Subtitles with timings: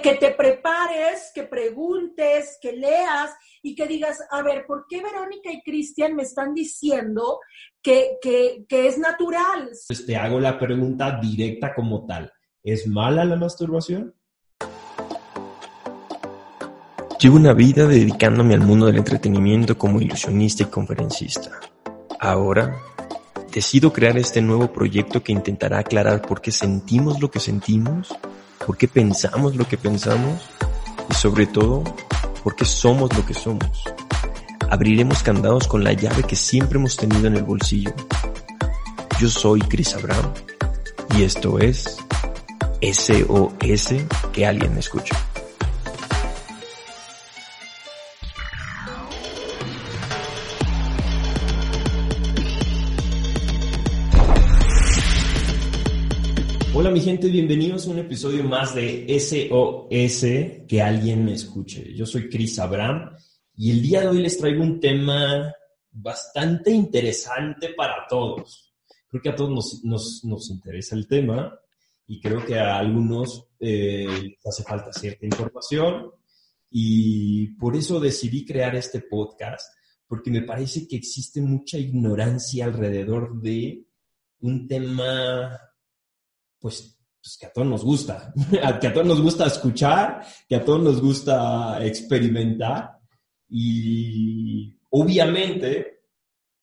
[0.00, 3.30] que te prepares, que preguntes, que leas
[3.62, 7.40] y que digas, a ver, ¿por qué Verónica y Cristian me están diciendo
[7.82, 9.70] que, que, que es natural?
[9.86, 12.32] Pues te hago la pregunta directa como tal.
[12.62, 14.14] ¿Es mala la masturbación?
[17.20, 21.50] Llevo una vida dedicándome al mundo del entretenimiento como ilusionista y conferencista.
[22.18, 22.80] Ahora
[23.52, 28.14] decido crear este nuevo proyecto que intentará aclarar por qué sentimos lo que sentimos,
[28.66, 30.42] por qué pensamos lo que pensamos
[31.08, 31.82] y sobre todo,
[32.42, 33.84] por qué somos lo que somos.
[34.70, 37.92] Abriremos candados con la llave que siempre hemos tenido en el bolsillo.
[39.18, 40.32] Yo soy Chris Abraham
[41.16, 41.98] y esto es
[42.80, 43.94] SOS
[44.32, 45.14] que alguien me escuche.
[56.92, 61.94] Mi gente, bienvenidos a un episodio más de SOS, que alguien me escuche.
[61.94, 63.14] Yo soy Chris Abraham
[63.54, 65.54] y el día de hoy les traigo un tema
[65.92, 68.74] bastante interesante para todos.
[69.06, 71.56] Creo que a todos nos, interesa el tema
[72.08, 76.10] y creo que a algunos eh, hace falta cierta información
[76.70, 79.72] y por eso decidí crear este podcast
[80.08, 83.84] porque me parece que existe mucha ignorancia alrededor de
[84.40, 85.56] un tema
[86.60, 88.32] pues, pues, que a todos nos gusta,
[88.80, 92.98] que a todos nos gusta escuchar, que a todos nos gusta experimentar.
[93.48, 96.04] Y obviamente,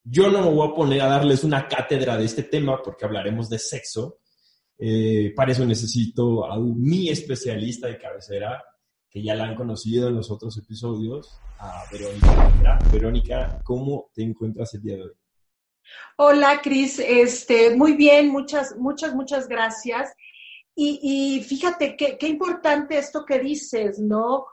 [0.04, 3.50] yo no me voy a poner a darles una cátedra de este tema porque hablaremos
[3.50, 4.20] de sexo.
[4.80, 8.64] Eh, para eso necesito a mi especialista de cabecera,
[9.09, 12.80] que ya la han conocido en los otros episodios, a Verónica.
[12.92, 15.11] Verónica, ¿cómo te encuentras el día de hoy?
[16.17, 16.99] Hola, Cris.
[16.99, 20.13] Este, muy bien, muchas, muchas, muchas gracias.
[20.80, 24.45] Y, fíjate qué, qué importante esto que dices, ¿no?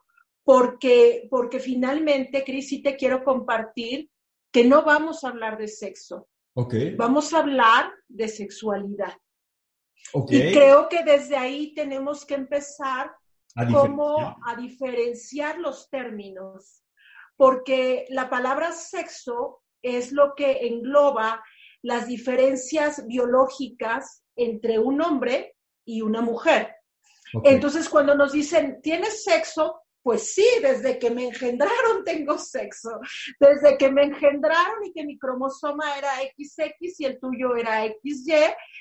[0.43, 4.09] Porque, porque finalmente, Cris, sí te quiero compartir
[4.51, 6.29] que no vamos a hablar de sexo.
[6.55, 6.95] Okay.
[6.95, 9.13] Vamos a hablar de sexualidad.
[10.13, 10.51] Okay.
[10.51, 13.11] Y creo que desde ahí tenemos que empezar
[13.57, 16.85] a como a diferenciar los términos,
[17.37, 21.45] porque la palabra sexo es lo que engloba
[21.83, 26.75] las diferencias biológicas entre un hombre y una mujer.
[27.45, 29.83] Entonces, cuando nos dicen, ¿tienes sexo?
[30.03, 32.91] Pues sí, desde que me engendraron tengo sexo.
[33.41, 38.35] Desde que me engendraron y que mi cromosoma era XX y el tuyo era XY,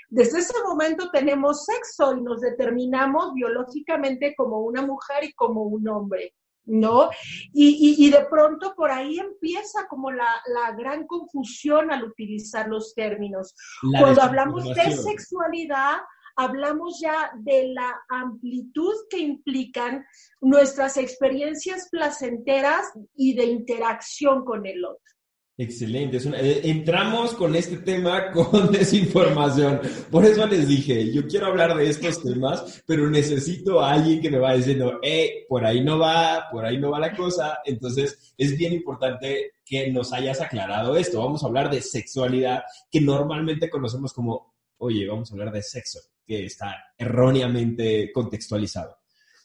[0.10, 5.88] desde ese momento tenemos sexo y nos determinamos biológicamente como una mujer y como un
[5.88, 6.34] hombre.
[6.66, 7.10] ¿No?
[7.54, 10.42] Y, de pronto por ahí empieza como la,
[10.78, 13.56] gran confusión al utilizar los términos.
[14.00, 15.98] Cuando hablamos de sexualidad,
[16.36, 20.06] hablamos ya de la amplitud que implican
[20.42, 22.86] nuestras experiencias placenteras
[23.16, 25.13] y de interacción con el otro.
[25.56, 26.18] Excelente.
[26.18, 29.82] Eh, entramos con este tema con desinformación.
[30.10, 34.32] Por eso les dije, yo quiero hablar de estos temas, pero necesito a alguien que
[34.32, 37.60] me va diciendo, eh, por ahí no va, por ahí no va la cosa.
[37.66, 41.20] Entonces, es bien importante que nos hayas aclarado esto.
[41.20, 46.00] Vamos a hablar de sexualidad, que normalmente conocemos como, oye, vamos a hablar de sexo,
[46.26, 48.98] que está erróneamente contextualizado.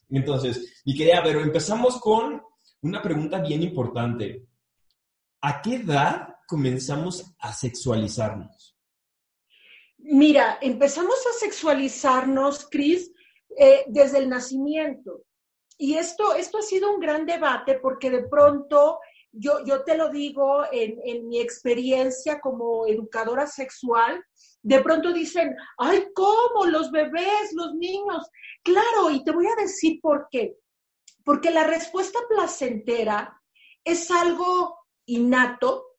[0.09, 2.41] Entonces, mi querida, pero empezamos con
[2.81, 4.48] una pregunta bien importante.
[5.41, 8.77] ¿A qué edad comenzamos a sexualizarnos?
[9.99, 13.13] Mira, empezamos a sexualizarnos, Cris,
[13.57, 15.25] eh, desde el nacimiento.
[15.77, 18.99] Y esto, esto ha sido un gran debate porque de pronto,
[19.33, 24.25] yo, yo te lo digo en, en mi experiencia como educadora sexual,
[24.63, 26.67] de pronto dicen, ay, ¿cómo?
[26.67, 28.29] Los bebés, los niños.
[28.63, 30.57] Claro, y te voy a decir por qué.
[31.25, 33.41] Porque la respuesta placentera
[33.85, 34.78] es algo
[35.09, 35.97] innato,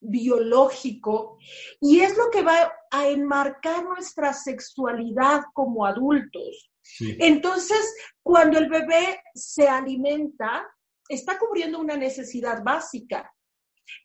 [0.00, 1.38] biológico,
[1.80, 6.70] y es lo que va a enmarcar nuestra sexualidad como adultos.
[7.00, 10.66] Entonces, cuando el bebé se alimenta,
[11.08, 13.32] está cubriendo una necesidad básica,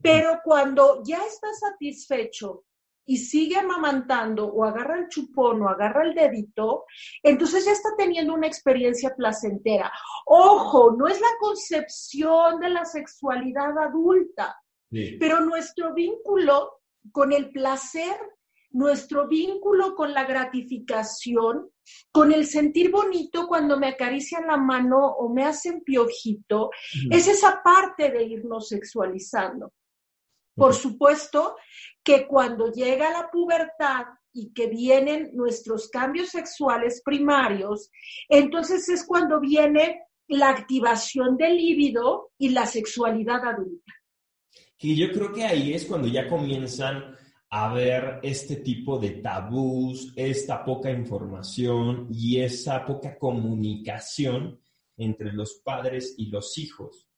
[0.02, 2.66] pero cuando ya está satisfecho
[3.06, 6.86] y sigue amamantando o agarra el chupón o agarra el dedito,
[7.24, 9.92] entonces ya está teniendo una experiencia placentera.
[10.26, 14.56] Ojo, no es la concepción de la sexualidad adulta,
[15.20, 16.82] pero nuestro vínculo
[17.12, 18.18] con el placer,
[18.72, 21.70] nuestro vínculo con la gratificación,
[22.12, 26.72] con el sentir bonito cuando me acarician la mano o me hacen piojito,
[27.10, 29.74] es esa parte de irnos sexualizando.
[30.62, 31.56] Por supuesto
[32.04, 37.90] que cuando llega la pubertad y que vienen nuestros cambios sexuales primarios,
[38.30, 43.92] entonces es cuando viene la activación del líbido y la sexualidad adulta.
[44.78, 47.16] Y yo creo que ahí es cuando ya comienzan
[47.50, 54.62] a ver este tipo de tabús, esta poca información y esa poca comunicación
[54.96, 57.11] entre los padres y los hijos.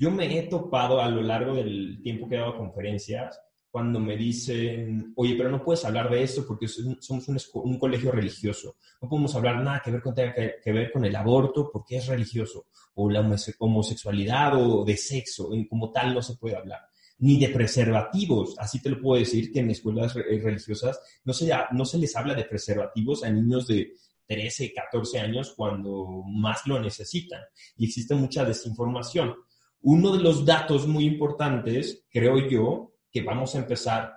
[0.00, 3.38] Yo me he topado a lo largo del tiempo que he dado conferencias
[3.70, 8.76] cuando me dicen, oye, pero no puedes hablar de esto porque somos un, colegio religioso.
[9.02, 12.06] No podemos hablar nada que ver con, que, que, ver con el aborto porque es
[12.06, 13.20] religioso, o la
[13.58, 16.80] homosexualidad o de sexo, como tal no se puede hablar.
[17.18, 21.84] Ni de preservativos, así te lo puedo decir que en escuelas religiosas no se, no
[21.84, 23.92] se les habla de preservativos a niños de
[24.26, 27.42] 13, 14 años cuando más lo necesitan.
[27.76, 29.34] Y existe mucha desinformación.
[29.82, 34.12] Uno de los datos muy importantes, creo yo, que vamos a empezar,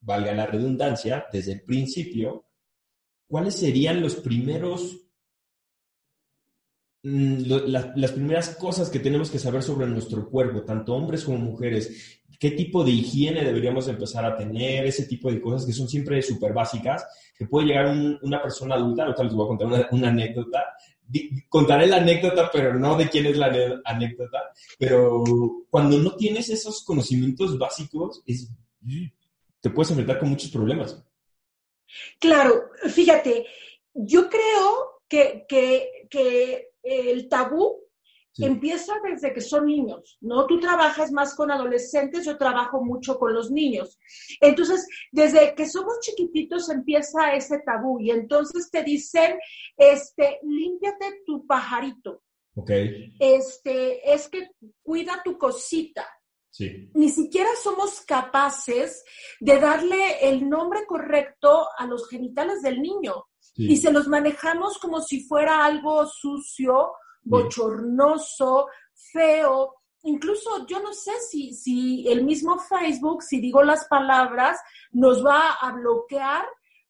[0.00, 2.46] valga la redundancia, desde el principio,
[3.26, 5.06] ¿cuáles serían los primeros,
[7.02, 7.42] mm,
[7.96, 12.20] las primeras cosas que tenemos que saber sobre nuestro cuerpo, tanto hombres como mujeres?
[12.38, 14.84] ¿Qué tipo de higiene deberíamos empezar a tener?
[14.86, 17.06] Ese tipo de cosas que son siempre súper básicas,
[17.36, 20.64] que puede llegar una persona adulta, ahorita les voy a contar una, una anécdota,
[21.48, 25.24] contaré la anécdota, pero no de quién es la anécdota, pero
[25.70, 28.22] cuando no tienes esos conocimientos básicos,
[29.60, 31.02] te puedes enfrentar con muchos problemas.
[32.18, 33.46] Claro, fíjate,
[33.92, 37.81] yo creo que, que el tabú
[38.38, 40.46] Empieza desde que son niños, ¿no?
[40.46, 43.98] Tú trabajas más con adolescentes, yo trabajo mucho con los niños.
[44.40, 49.38] Entonces, desde que somos chiquititos empieza ese tabú y entonces te dicen,
[49.76, 52.22] este, límpiate tu pajarito.
[52.54, 52.70] Ok.
[53.18, 54.50] Este, es que
[54.82, 56.06] cuida tu cosita.
[56.48, 56.90] Sí.
[56.94, 59.04] Ni siquiera somos capaces
[59.40, 63.26] de darle el nombre correcto a los genitales del niño.
[63.54, 66.92] Y se los manejamos como si fuera algo sucio
[67.22, 69.74] bochornoso, feo.
[70.04, 74.60] Incluso yo no sé si, si el mismo Facebook, si digo las palabras,
[74.90, 76.44] nos va a bloquear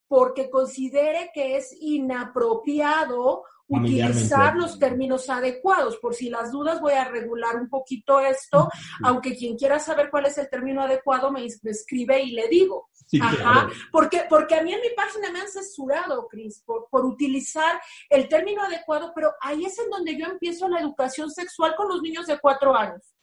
[0.08, 5.96] porque considere que es inapropiado utilizar los términos adecuados.
[5.96, 8.69] Por si las dudas, voy a regular un poquito esto,
[9.02, 12.90] aunque quien quiera saber cuál es el término adecuado me, escribe y le digo.
[13.20, 17.81] Ajá, porque, porque a mí en mi página me han censurado, Cris, por, por utilizar
[18.09, 22.00] el término adecuado, pero ahí es en donde yo empiezo la educación sexual con los
[22.00, 23.14] niños de cuatro años.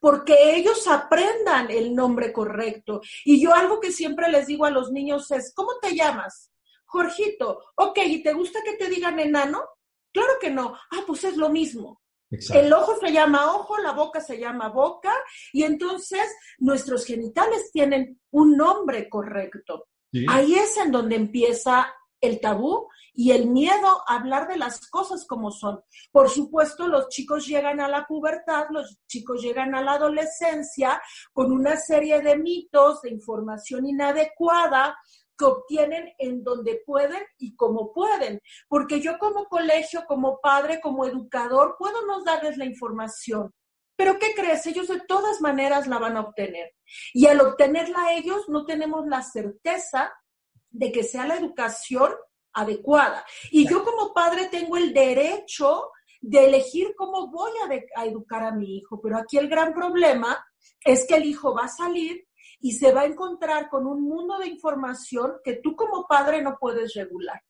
[0.00, 3.02] Porque ellos aprendan el nombre correcto.
[3.24, 6.50] Y yo algo que siempre les digo a los niños es, ¿cómo te llamas?
[6.86, 9.62] Jorgito, ok, ¿y te gusta que te digan enano?
[10.12, 10.74] Claro que no.
[10.74, 12.00] Ah, pues es lo mismo.
[12.30, 15.12] El ojo se llama ojo, la boca se llama boca,
[15.52, 16.20] y entonces
[16.58, 19.88] nuestros genitales tienen un nombre correcto.
[20.28, 25.26] Ahí es en donde empieza el tabú y el miedo a hablar de las cosas
[25.26, 25.80] como son.
[26.12, 31.00] Por supuesto, los chicos llegan a la pubertad, los chicos llegan a la adolescencia
[31.32, 34.96] con una serie de mitos, de información inadecuada,
[35.40, 38.42] que obtienen en donde pueden y como pueden.
[38.68, 43.54] Porque yo como colegio, como padre, como educador, puedo no darles la información.
[43.96, 44.66] Pero ¿qué crees?
[44.66, 46.74] Ellos de todas maneras la van a obtener.
[47.14, 50.12] Y al obtenerla ellos no tenemos la certeza
[50.70, 52.12] de que sea la educación
[52.52, 53.24] adecuada.
[53.50, 55.90] Y yo como padre tengo el derecho
[56.20, 59.00] de elegir cómo voy a, a, educar a mi hijo.
[59.00, 60.46] Pero aquí el gran problema
[60.84, 62.26] es que el hijo va a salir
[62.60, 66.56] y se va a encontrar con un mundo de información que tú como padre no
[66.60, 67.40] puedes regular.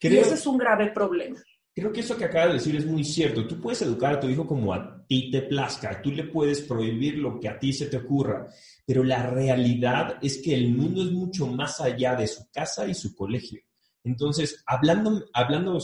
[0.00, 1.40] y ese es un grave problema.
[1.74, 3.48] Creo que eso que acaba de decir es muy cierto.
[3.48, 7.18] Tú puedes educar a tu hijo como a ti te plazca, tú le puedes prohibir
[7.18, 8.46] lo que a ti se te ocurra,
[8.86, 12.94] pero la realidad es que el mundo es mucho más allá de su casa y
[12.94, 13.60] su colegio.
[14.04, 15.78] Entonces, hablando, hablando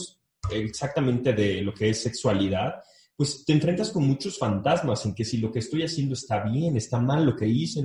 [0.52, 2.74] exactamente de lo que es sexualidad,
[3.20, 6.78] pues te enfrentas con muchos fantasmas en que si lo que estoy haciendo está bien,
[6.78, 7.82] está mal lo que hice.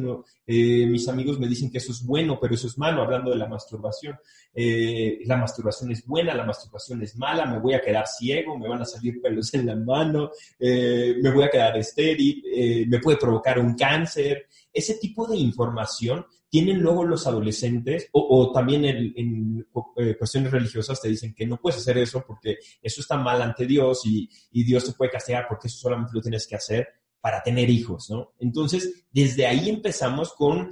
[0.47, 3.35] Eh, mis amigos me dicen que eso es bueno, pero eso es malo, hablando de
[3.35, 4.17] la masturbación.
[4.53, 8.69] Eh, la masturbación es buena, la masturbación es mala, me voy a quedar ciego, me
[8.69, 13.17] van a salir pelos en la mano, eh, me voy a quedar estéril, me puede
[13.17, 14.47] provocar un cáncer.
[14.75, 19.67] Ese tipo de información tienen luego los adolescentes, o, también en,
[19.97, 23.65] eh, cuestiones religiosas te dicen que no puedes hacer eso porque eso está mal ante
[23.65, 26.87] Dios y, Dios te puede castigar porque eso solamente lo tienes que hacer
[27.19, 28.33] para tener hijos, ¿no?
[28.39, 30.69] Entonces, desde ahí empezamos con,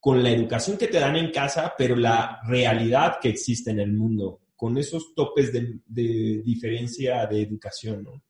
[0.00, 3.92] con la educación que te dan en casa, pero la realidad que existe en el
[3.92, 8.22] mundo, con esos topes de, de diferencia de educación, ¿no?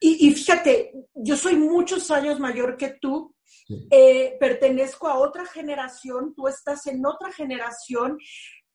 [0.00, 3.34] Y, fíjate, yo soy muchos años mayor que tú,
[3.90, 8.18] eh, pertenezco a otra generación, tú estás en otra generación,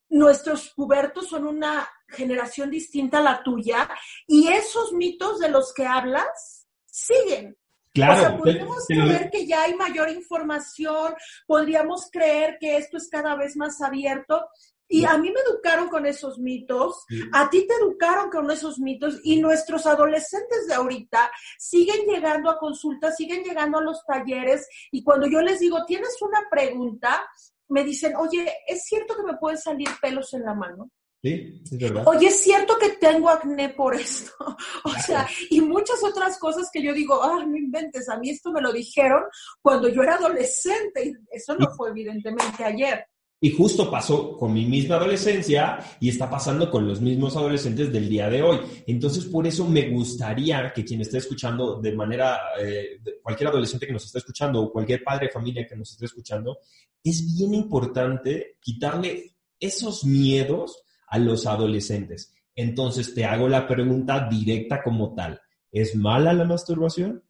[0.09, 3.87] nuestros pubertos son una generación distinta a la tuya
[4.27, 7.55] y esos mitos de los que hablas siguen.
[7.93, 11.13] Claro, o sea, podríamos creer que ya hay mayor información,
[11.47, 14.47] podríamos creer que esto es cada vez más abierto,
[14.89, 19.19] y a mí me educaron con esos mitos, a ti te educaron con esos mitos
[19.23, 25.03] y nuestros adolescentes de ahorita siguen llegando a consultas, siguen llegando a los talleres y
[25.03, 27.23] cuando yo les digo, tienes una pregunta,
[27.67, 30.89] me dicen, oye, ¿es cierto que me pueden salir pelos en la mano?
[31.21, 32.03] Sí, es verdad.
[32.07, 34.33] Oye, es cierto que tengo acné por esto.
[34.85, 38.51] o sea, y muchas otras cosas que yo digo, ah, no inventes, a mí esto
[38.51, 39.23] me lo dijeron
[39.61, 43.05] cuando yo era adolescente y eso no fue evidentemente ayer.
[43.41, 48.09] Y justo pasó con mi misma adolescencia y está pasando con los mismos adolescentes del
[48.09, 48.59] día de hoy.
[48.85, 53.93] Entonces, por eso me gustaría que quien esté escuchando de manera, eh, cualquier adolescente que
[53.93, 56.57] nos esté escuchando o cualquier padre de familia que nos esté escuchando,
[57.01, 62.33] es bien importante quitarle esos miedos a los adolescentes.
[62.55, 65.39] Entonces, te hago la pregunta directa como tal.
[65.71, 67.23] ¿Es mala la masturbación?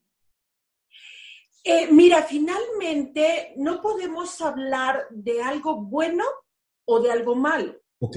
[1.64, 6.24] Eh, mira, finalmente no podemos hablar de algo bueno
[6.86, 7.76] o de algo malo.
[8.00, 8.16] Ok.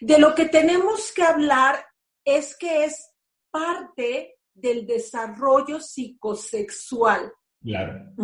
[0.00, 1.84] De lo que tenemos que hablar
[2.24, 3.10] es que es
[3.50, 7.32] parte del desarrollo psicosexual.
[7.62, 8.14] Claro.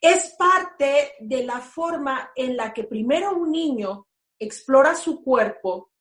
[0.00, 4.06] Es parte de la forma en la que primero un niño
[4.38, 5.92] explora su cuerpo,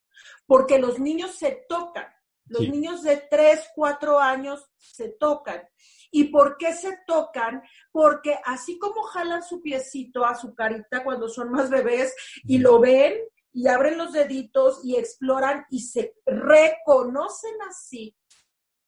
[0.46, 2.08] porque los niños se tocan.
[2.48, 5.68] Los niños de 3, 4 años se tocan.
[6.12, 7.64] ¿Y por qué se tocan?
[7.92, 12.80] Porque así como jalan su piecito a su carita cuando son más bebés y lo
[12.80, 13.16] ven
[13.52, 18.16] y abren los deditos y exploran y se reconocen así,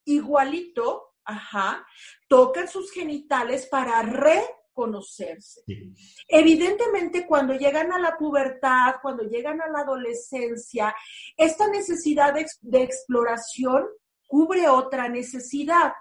[0.05, 1.85] igualito, ajá,
[2.27, 4.01] tocan sus genitales para
[4.77, 5.63] reconocerse.
[6.27, 10.95] Evidentemente, cuando llegan a la pubertad, cuando llegan a la adolescencia,
[11.35, 13.85] esta necesidad de exploración
[14.27, 15.93] cubre otra necesidad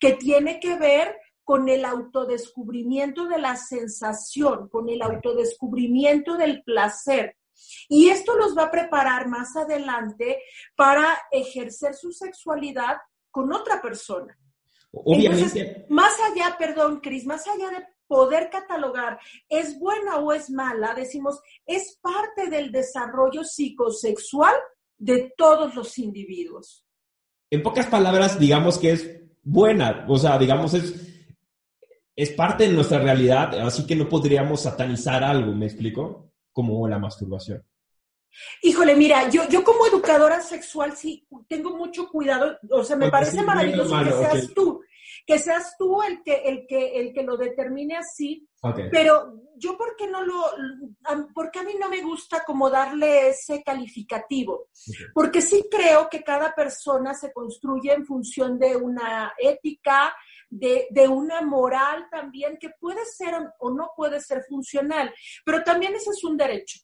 [0.00, 7.36] que tiene que ver con el autodescubrimiento de la sensación, con el autodescubrimiento del placer.
[7.88, 10.42] Y esto los va a preparar más adelante
[10.76, 12.98] para ejercer su sexualidad
[13.30, 14.36] con otra persona.
[14.90, 15.86] Obviamente.
[15.90, 21.40] más allá, perdón, Cris, más allá de poder catalogar es buena o es mala, decimos,
[21.66, 24.54] es parte del desarrollo psicosexual
[24.96, 26.84] de todos los individuos
[27.50, 30.94] en pocas palabras, digamos que es buena, o sea, digamos es,
[32.14, 36.32] es parte de nuestra realidad, así que no podríamos satanizar algo, ¿me explico?
[36.52, 37.64] Como la masturbación.
[38.62, 43.42] Híjole, mira, yo, yo como educadora sexual sí tengo mucho cuidado, o sea, me parece
[43.42, 44.82] maravilloso que seas tú,
[45.28, 48.48] que seas tú el que, el que, el que lo determine así,
[48.90, 50.42] pero yo por qué no lo,
[51.34, 54.68] porque a mí no me gusta como darle ese calificativo,
[55.12, 60.16] porque sí creo que cada persona se construye en función de una ética,
[60.48, 65.12] de, de, una moral también que puede ser o no puede ser funcional,
[65.44, 66.78] pero también ese es un derecho.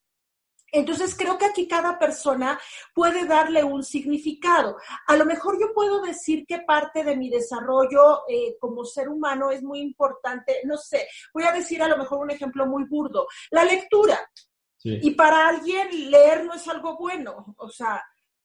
[0.75, 2.59] Entonces creo que aquí cada persona
[2.93, 4.77] puede darle un significado.
[5.07, 9.53] A lo mejor yo puedo decir que parte de mi desarrollo eh, como ser humano
[9.53, 13.29] es muy importante, no sé, voy a decir a lo mejor un ejemplo muy burdo,
[13.53, 14.19] la lectura.
[14.87, 18.03] Y para alguien leer no es algo bueno, o sea,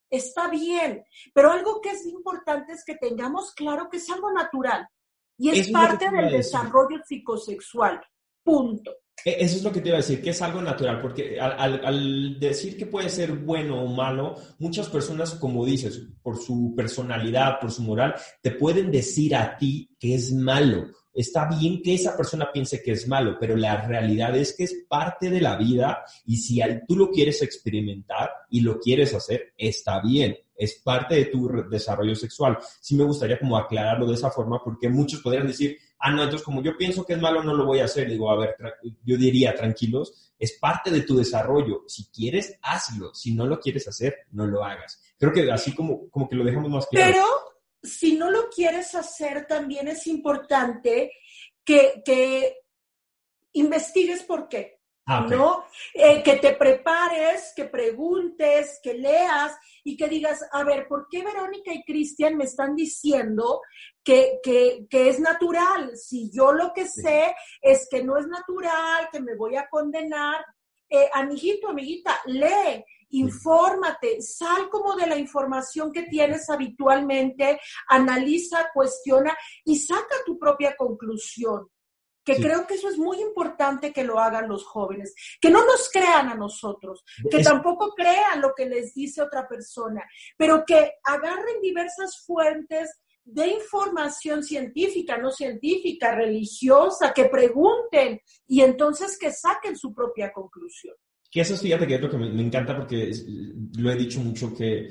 [0.08, 4.88] está bien, pero algo que es importante es que tengamos claro que es algo natural
[5.36, 8.00] y es parte del desarrollo psicosexual.
[8.42, 8.90] Punto.
[9.24, 12.38] E, eso es lo que te iba a decir, que es algo natural, porque al,
[12.38, 17.70] decir que puede ser bueno o malo, muchas personas, como dices, por su personalidad, por
[17.70, 20.86] su moral, te pueden decir a ti que es malo.
[21.12, 24.84] Está bien que esa persona piense que es malo, pero la realidad es que es
[24.88, 30.00] parte de la vida y si tú lo quieres experimentar y lo quieres hacer, está
[30.00, 32.58] bien es parte de tu desarrollo sexual.
[32.80, 36.44] Sí me gustaría como aclararlo de esa forma porque muchos podrían decir, ah, no, entonces
[36.44, 38.08] como yo pienso que es malo, no lo voy a hacer.
[38.08, 38.56] Digo, a ver,
[39.04, 41.84] yo diría, tranquilos, es parte de tu desarrollo.
[41.86, 43.14] Si quieres, hazlo.
[43.14, 45.00] Si no lo quieres hacer, no lo hagas.
[45.18, 47.12] Creo que así como, como que lo dejamos más claro.
[47.12, 47.26] Pero
[47.82, 51.12] si no lo quieres hacer, también es importante
[51.64, 52.56] que, que
[53.52, 54.79] investigues por qué.
[55.06, 55.64] Ah, ¿no?
[55.92, 61.24] Eh, que te prepares, que preguntes, que leas y que digas, a ver, ¿por qué
[61.24, 63.60] Verónica y Cristian me están diciendo
[64.04, 65.96] que, que, que, es natural?
[65.96, 70.44] Si yo lo que sé es que no es natural, que me voy a condenar.
[70.88, 79.36] Eh, amiguito, amiguita, lee infórmate, sal como de la información que tienes habitualmente, analiza, cuestiona
[79.64, 81.68] y saca tu propia conclusión.
[82.24, 85.88] Que creo que eso es muy importante que lo hagan los jóvenes, que no nos
[85.90, 90.04] crean a nosotros, que tampoco crean lo que les dice otra persona,
[90.36, 99.16] pero que agarren diversas fuentes de información científica, no científica, religiosa, que pregunten y entonces
[99.18, 100.94] que saquen su propia conclusión.
[101.30, 103.12] Que eso, fíjate que es lo que me, encanta porque
[103.78, 104.90] lo he dicho mucho que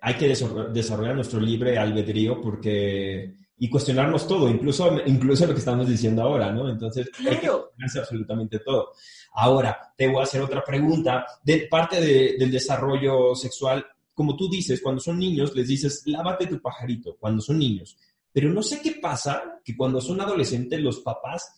[0.00, 5.88] hay que desarrollar nuestro libre albedrío porque y cuestionarnos todo, incluso, incluso lo que estamos
[5.88, 6.68] diciendo ahora, ¿no?
[6.68, 8.92] Entonces, hay que cuestionarse absolutamente todo.
[9.32, 11.24] Ahora, te voy a hacer otra pregunta.
[11.42, 16.60] De parte del desarrollo sexual, como tú dices, cuando son niños les dices, lávate tu
[16.60, 17.96] pajarito, cuando son niños.
[18.32, 21.54] Pero no sé qué pasa, que cuando son adolescentes los papás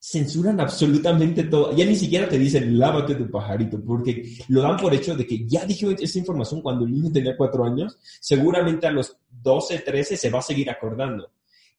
[0.00, 1.74] censuran absolutamente todo.
[1.76, 5.46] Ya ni siquiera te dicen, lávate tu pajarito, porque lo dan por hecho de que
[5.46, 10.16] ya dijo esa información cuando el niño tenía cuatro años, seguramente a los 12, 13
[10.16, 11.30] se va a seguir acordando.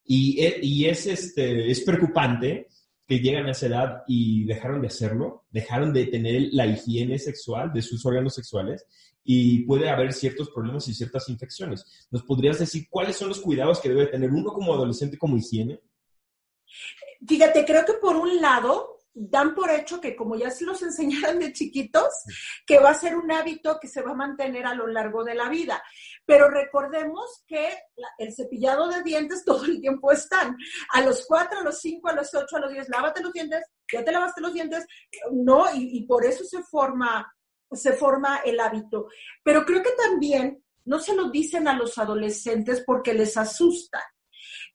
[0.06, 2.68] Y, e, y es, este, es preocupante
[3.08, 7.74] que llegan a esa edad y dejaron de hacerlo, dejaron de tener la higiene sexual
[7.74, 8.86] de sus órganos sexuales
[9.24, 12.08] y puede haber ciertos problemas y ciertas infecciones.
[12.12, 15.80] ¿Nos podrías decir cuáles son los cuidados que debe tener uno como adolescente como higiene?
[17.28, 21.40] Fíjate, creo que por un lado dan por hecho que como ya se los enseñaron
[21.40, 22.24] de chiquitos,
[22.66, 25.36] que va a ser un hábito que se va a mantener a lo largo de
[25.36, 25.84] la vida.
[26.26, 27.78] Pero recordemos que
[28.18, 30.56] el cepillado de dientes todo el tiempo están.
[30.94, 33.64] A los cuatro, a los cinco, a los ocho, a los diez, lávate los dientes,
[33.92, 34.86] ya te lavaste los dientes,
[35.32, 37.28] no, y, y por eso se forma
[37.72, 39.10] se forma el hábito.
[39.44, 44.02] Pero creo que también no se lo dicen a los adolescentes porque les asusta.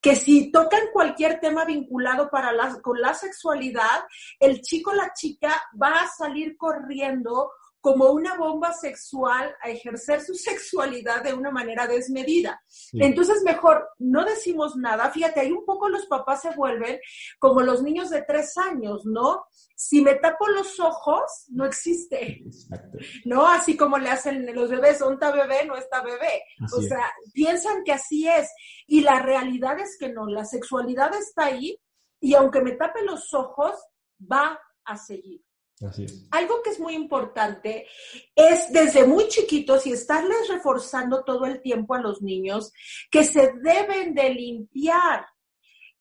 [0.05, 4.05] Que si tocan cualquier tema vinculado para con la sexualidad,
[4.39, 7.51] el chico o la chica va a salir corriendo
[7.85, 12.65] como una bomba sexual a ejercer su sexualidad de una manera desmedida.
[12.95, 15.11] Entonces, mejor no decimos nada.
[15.11, 16.99] Fíjate, ahí un poco los papás se vuelven
[17.39, 19.45] como los niños de tres años, ¿no?
[19.77, 22.43] Si me tapo los ojos, no existe.
[23.27, 23.47] ¿No?
[23.47, 25.67] Así como le hacen los bebés, ¿dónde está bebé?
[25.67, 26.43] No está bebé.
[26.75, 28.49] o sea, piensan que así es.
[28.87, 31.79] Y la realidad es que no, la sexualidad está ahí
[32.19, 33.75] y aunque me tape los ojos,
[34.19, 35.43] va a seguir.
[36.31, 37.87] Algo que es muy importante
[38.35, 42.73] es desde muy chiquitos y estarles reforzando todo el tiempo a los niños
[43.11, 45.27] que se deben de limpiar,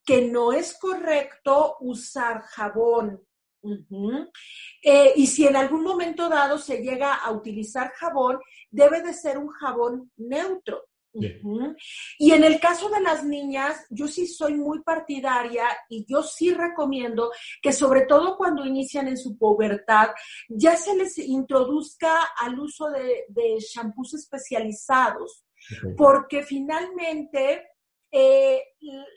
[0.05, 3.25] que no es correcto usar jabón.
[4.83, 9.37] Eh, y si en algún momento dado se llega a utilizar jabón, debe de ser
[9.37, 10.89] un jabón neutro.
[12.17, 16.53] Y en el caso de las niñas, yo sí soy muy partidaria y yo sí
[16.53, 20.09] recomiendo que sobre todo cuando inician en su pubertad,
[20.49, 25.45] ya se les introduzca al uso de, de shampoos especializados,
[25.95, 27.67] porque finalmente
[28.15, 28.61] eh,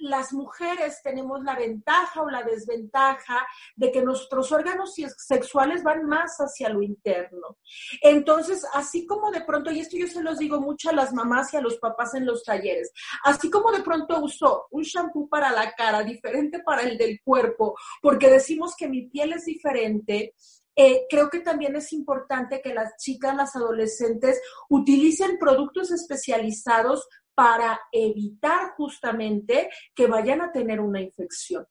[0.01, 6.39] las mujeres tenemos la ventaja o la desventaja de que nuestros órganos sexuales van más
[6.39, 7.59] hacia lo interno.
[8.01, 11.53] Entonces, así como de pronto, y esto yo se los digo mucho a las mamás
[11.53, 12.91] y a los papás en los talleres,
[13.25, 17.77] así como de pronto uso un shampoo para la cara diferente para el del cuerpo,
[18.01, 20.33] porque decimos que mi piel es diferente,
[20.75, 27.79] eh, creo que también es importante que las chicas, las adolescentes, utilicen productos especializados para
[27.93, 31.67] evitar justamente que vayan a tener una infección.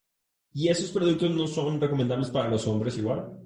[0.54, 3.38] ¿Y esos productos no son recomendables para los hombres igual?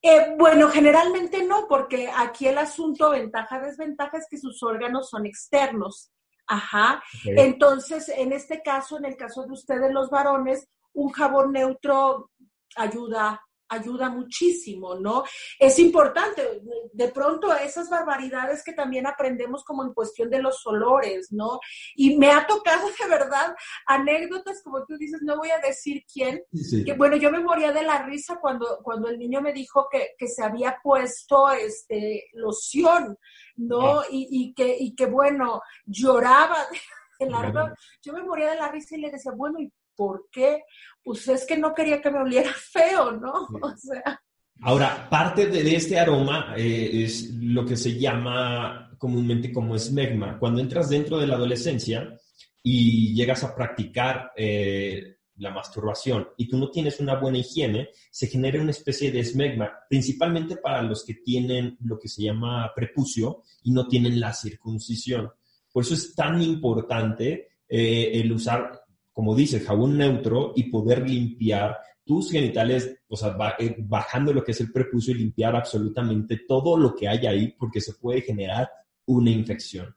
[0.00, 6.12] Eh, bueno, generalmente no, porque aquí el asunto ventaja-desventaja es que sus órganos son externos.
[6.46, 7.02] Ajá.
[7.24, 12.30] Entonces, en este caso, en el caso de ustedes los varones, un jabón neutro
[12.76, 15.24] ayuda ayuda muchísimo, ¿no?
[15.58, 16.60] Es importante,
[16.92, 21.60] de pronto esas barbaridades que también aprendemos como en cuestión de los olores, ¿no?
[21.94, 23.54] Y me ha tocado de verdad
[23.86, 26.42] anécdotas, como tú dices, no voy a decir quién,
[26.84, 30.10] que bueno, yo me moría de la risa cuando, cuando el niño me dijo que,
[30.18, 33.16] que se había puesto este, loción,
[33.56, 34.00] ¿no?
[34.00, 34.06] Ah.
[34.10, 36.56] Y, y, que, y que bueno, lloraba.
[37.20, 40.62] De la, yo me moría de la risa y le decía, bueno, ¿y ¿Por qué?
[41.04, 43.32] Pues es que no quería que me oliera feo, ¿no?
[43.60, 44.18] O sea.
[44.62, 50.38] Ahora, parte de este aroma eh, es lo que se llama comúnmente como esmegma.
[50.38, 52.18] Cuando entras dentro de la adolescencia
[52.62, 58.26] y llegas a practicar eh, la masturbación y tú no tienes una buena higiene, se
[58.26, 63.42] genera una especie de esmegma, principalmente para los que tienen lo que se llama prepucio
[63.64, 65.30] y no tienen la circuncisión.
[65.70, 68.79] Por eso es tan importante eh, el usar
[69.20, 74.52] como dice, jabón neutro y poder limpiar tus genitales, o sea, eh, bajando lo que
[74.52, 78.70] es el prepucio y limpiar absolutamente todo lo que hay ahí porque se puede generar
[79.04, 79.94] una infección.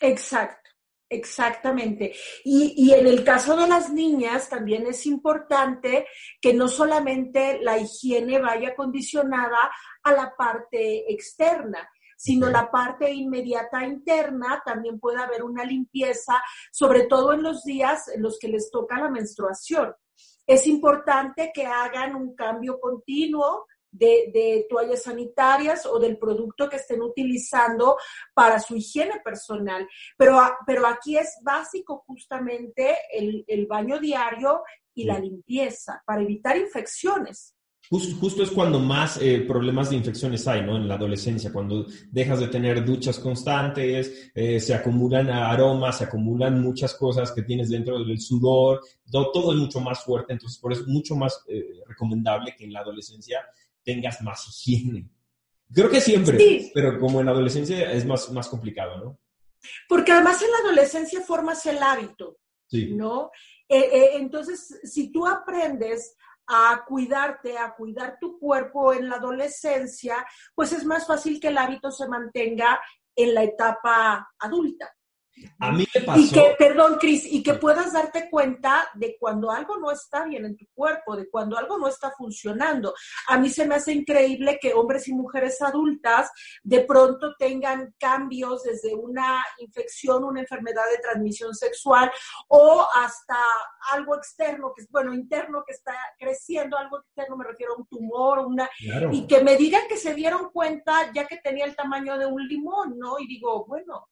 [0.00, 0.70] Exacto.
[1.08, 2.12] Exactamente.
[2.42, 6.08] Y, y, en el caso de las niñas también es importante
[6.40, 9.70] que no solamente la higiene vaya condicionada
[10.02, 11.88] a la parte externa,
[12.22, 18.06] sino la parte inmediata interna, también puede haber una limpieza, sobre todo en los días
[18.14, 19.92] en los que les toca la menstruación.
[20.46, 27.02] Es importante que hagan un cambio continuo de, toallas sanitarias o del producto que estén
[27.02, 27.96] utilizando
[28.34, 29.88] para su higiene personal.
[30.16, 34.62] Pero, pero aquí es básico justamente el, el baño diario
[34.94, 37.56] y la limpieza para evitar infecciones.
[37.92, 40.78] Justo, es cuando más eh, problemas de infecciones hay, ¿no?
[40.78, 46.62] En la adolescencia, cuando dejas de tener duchas constantes, eh, se acumulan aromas, se acumulan
[46.62, 50.80] muchas cosas que tienes dentro del sudor, todo, es mucho más fuerte, entonces por eso
[50.80, 53.44] es mucho más eh, recomendable que en la adolescencia
[53.84, 55.10] tengas más higiene.
[55.70, 59.18] Creo que siempre, pero como en la adolescencia es más, más complicado, ¿no?
[59.86, 62.94] Porque además en la adolescencia formas el hábito, sí.
[62.94, 63.30] ¿no?
[63.68, 66.14] entonces, si tú aprendes
[66.46, 71.58] a cuidarte, a cuidar tu cuerpo en la adolescencia, pues es más fácil que el
[71.58, 72.80] hábito se mantenga
[73.14, 74.92] en la etapa adulta.
[75.58, 76.20] A mí me pasó.
[76.20, 80.44] Y que, perdón, Cris, y que puedas darte cuenta de cuando algo no está bien
[80.44, 82.94] en tu cuerpo, de cuando algo no está funcionando.
[83.28, 86.30] A mí se me hace increíble que hombres y mujeres adultas
[86.62, 92.10] de pronto tengan cambios desde una infección, una enfermedad de transmisión sexual
[92.48, 93.38] o hasta
[93.92, 97.86] algo externo, que es, bueno, interno que está creciendo, algo externo me refiero a un
[97.86, 98.68] tumor, una,
[99.10, 102.46] y que me digan que se dieron cuenta ya que tenía el tamaño de un
[102.46, 103.18] limón, ¿no?
[103.18, 104.08] Y digo, bueno,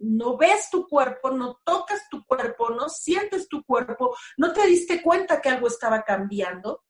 [0.00, 5.02] no ves tu cuerpo, no tocas tu cuerpo, no sientes tu cuerpo, no te diste
[5.02, 6.84] cuenta que algo estaba cambiando.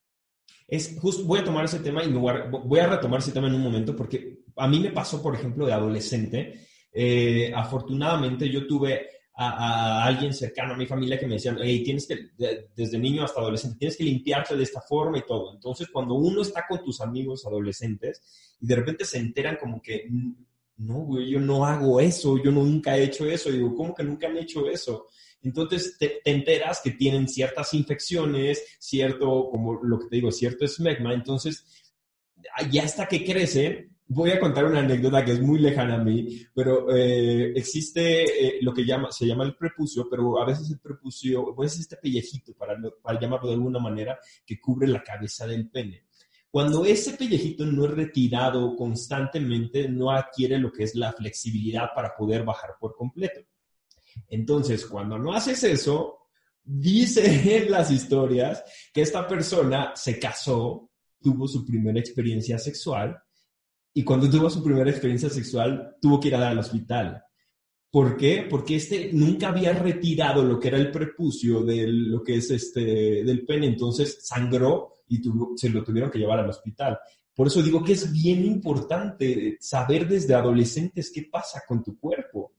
[0.67, 3.63] Es justo, voy a tomar ese tema y voy a retomar ese tema en un
[3.63, 6.67] momento porque a mí me pasó, por ejemplo, de adolescente.
[6.93, 12.07] Eh, afortunadamente yo tuve a, alguien cercano a mi familia que me decían, hey, tienes
[12.07, 12.31] que,
[12.75, 15.55] desde niño hasta adolescente, tienes que limpiarte de esta forma y todo.
[15.55, 20.09] Entonces, cuando uno está con tus amigos adolescentes y de repente se enteran como que
[20.79, 23.51] no, güey, yo no hago eso, yo nunca he hecho eso.
[23.51, 25.09] digo, ¿cómo que nunca han hecho eso?
[25.43, 31.13] Entonces te, enteras que tienen ciertas infecciones, cierto, como lo que te digo, cierto esmegma.
[31.15, 31.67] Entonces,
[32.71, 36.47] ya hasta que crecen, voy a contar una anécdota que es muy lejana a mí,
[36.55, 40.79] pero eh, existe eh, lo que llama, se llama el prepucio, pero a veces el
[40.79, 45.47] prepucio, a veces este pellejito, para, para llamarlo de alguna manera, que cubre la cabeza
[45.47, 46.05] del pene.
[46.59, 52.17] Cuando ese pellejito no es retirado constantemente, no adquiere lo que es la flexibilidad para
[52.17, 53.43] poder bajar por completo.
[54.27, 56.19] Entonces, cuando no haces eso,
[56.65, 60.91] dice en las historias que esta persona se casó,
[61.23, 63.17] tuvo su primera experiencia sexual
[63.95, 67.23] y cuando tuvo su primera experiencia sexual tuvo que ir al hospital.
[67.89, 68.49] ¿Por qué?
[68.51, 73.23] Porque este nunca había retirado lo que era el prepucio de lo que es este
[73.23, 75.23] del pene, entonces sangró y
[75.57, 76.99] se lo tuvieron que llevar al hospital.
[77.35, 82.53] Por eso digo que es bien importante saber desde adolescentes qué pasa con tu cuerpo.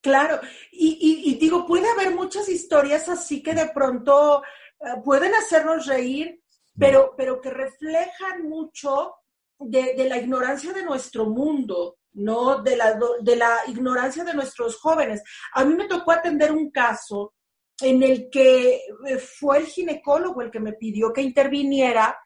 [0.00, 0.40] Claro,
[0.70, 4.42] y, digo, puede haber muchas historias así que de pronto
[4.80, 6.40] eh, pueden hacernos reír,
[6.76, 9.14] pero, pero que reflejan mucho
[9.58, 12.62] de, la ignorancia de nuestro mundo, ¿no?
[12.62, 15.22] De la, de la ignorancia de nuestros jóvenes.
[15.54, 17.34] A mí me tocó atender un caso
[17.82, 22.16] en el que eh, fue el ginecólogo el que me pidió que interviniera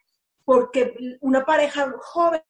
[0.45, 2.43] porque una pareja joven,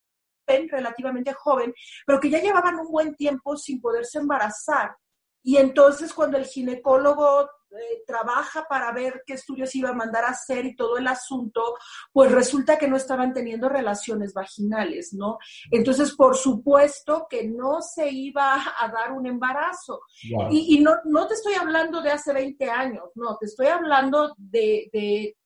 [0.46, 1.74] relativamente joven,
[2.06, 4.94] pero que ya llevaban un buen tiempo sin poderse embarazar.
[5.42, 10.30] Y entonces cuando el ginecólogo eh, trabaja para ver qué estudios iba a mandar a
[10.30, 11.76] hacer y todo el asunto,
[12.12, 15.38] pues resulta que no estaban teniendo relaciones vaginales, ¿no?
[15.70, 20.00] Entonces, por supuesto que no se iba a dar un embarazo.
[20.50, 24.88] Y, no, no te estoy hablando de hace 20 años, no, te estoy hablando de,
[24.92, 25.36] de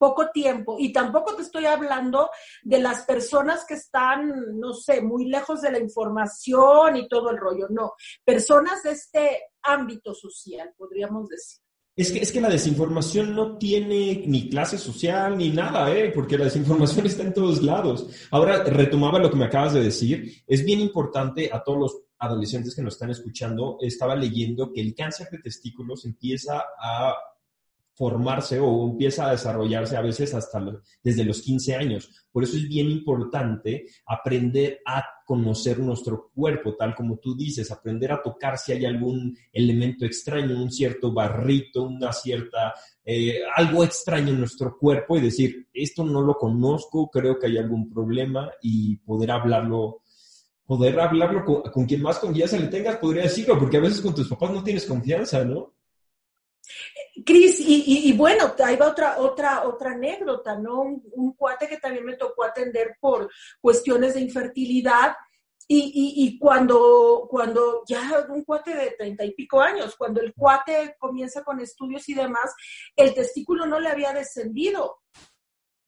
[0.00, 0.76] poco tiempo.
[0.78, 2.30] Y tampoco te estoy hablando
[2.62, 7.36] de las personas que están, no sé, muy lejos de la información y todo el
[7.36, 7.92] rollo, no.
[8.24, 11.60] Personas de este ámbito social, podríamos decir.
[11.94, 16.10] Es que, es que la desinformación no tiene ni clase social ni nada, ¿eh?
[16.14, 18.06] porque la desinformación está en todos lados.
[18.30, 20.42] Ahora, retomaba lo que me acabas de decir.
[20.46, 23.76] Es bien importante a todos los adolescentes que nos están escuchando.
[23.82, 27.14] Estaba leyendo que el cáncer de testículos empieza a
[27.94, 30.60] formarse o empieza a desarrollarse a veces hasta
[31.02, 32.10] desde los 15 años.
[32.32, 38.12] Por eso es bien importante aprender a conocer nuestro cuerpo, tal como tú dices, aprender
[38.12, 42.74] a tocar si hay algún elemento extraño, un cierto barrito, una cierta,
[43.04, 47.58] eh, algo extraño en nuestro cuerpo y decir, esto no lo conozco, creo que hay
[47.58, 50.02] algún problema y poder hablarlo
[50.70, 54.28] poder hablarlo con, quien más confianza le tengas, podría decirlo, porque a veces con tus
[54.28, 55.74] papás no tienes confianza, ¿no?
[57.24, 60.82] Cris, y, bueno, ahí va otra, otra, otra anécdota, ¿no?
[60.82, 63.30] Un, cuate que también me tocó atender por
[63.60, 65.16] cuestiones de infertilidad.
[65.72, 71.44] Y, cuando, cuando ya un cuate de treinta y pico años, cuando el cuate comienza
[71.44, 72.52] con estudios y demás,
[72.96, 75.00] el testículo no le había descendido.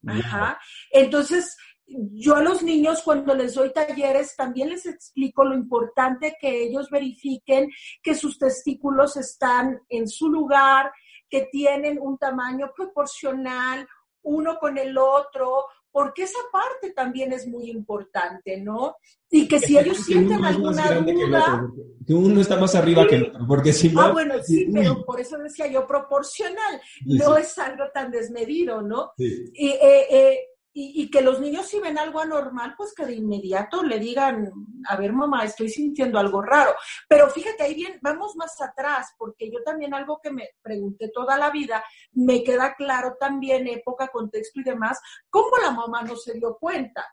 [0.07, 0.61] Ajá.
[0.90, 6.64] Entonces, yo a los niños cuando les doy talleres también les explico lo importante que
[6.64, 7.71] ellos verifiquen
[8.03, 10.92] que sus testículos están en su lugar,
[11.29, 13.87] que tienen un tamaño proporcional
[14.23, 18.97] uno con el otro, porque esa parte también es muy importante, ¿no?
[19.31, 21.68] Y que si ellos sienten alguna duda...
[22.07, 24.01] Que, uno está más arriba que el otro, porque si no...
[24.01, 29.12] Ah, bueno, sí, pero por eso decía yo proporcional, no es algo tan desmedido, ¿no?
[29.16, 29.51] Sí.
[29.55, 30.38] Y, eh, eh,
[30.75, 34.51] y, que los niños si ven algo anormal, pues que de inmediato le digan,
[34.89, 36.75] a ver mamá, estoy sintiendo algo raro.
[37.09, 41.37] Pero fíjate, ahí bien, vamos más atrás, porque yo también algo que me pregunté toda
[41.37, 46.33] la vida, me queda claro también, época, contexto y demás, cómo la mamá no se
[46.35, 47.07] dio cuenta.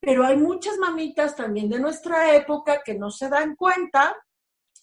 [0.00, 4.16] Pero hay muchas mamitas también de nuestra época que no se dan cuenta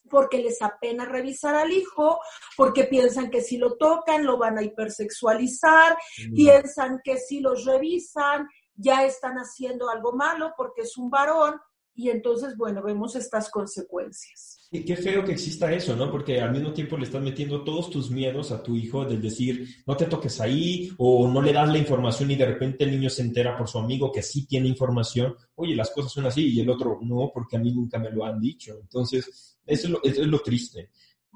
[0.10, 2.20] porque les apena revisar al hijo,
[2.56, 5.98] porque piensan que si lo tocan lo van a hipersexualizar,
[6.30, 6.34] mm.
[6.34, 11.60] piensan que si los revisan ya están haciendo algo malo porque es un varón
[11.98, 14.68] y entonces, bueno, vemos estas consecuencias.
[14.70, 16.12] Y qué feo que exista eso, ¿no?
[16.12, 19.66] Porque al mismo tiempo le estás metiendo todos tus miedos a tu hijo del decir,
[19.88, 23.10] no te toques ahí, o no le das la información y de repente el niño
[23.10, 26.60] se entera por su amigo que sí tiene información, oye, las cosas son así, y
[26.60, 28.78] el otro no, porque a mí nunca me lo han dicho.
[28.82, 30.90] Entonces, eso es lo, eso es lo triste.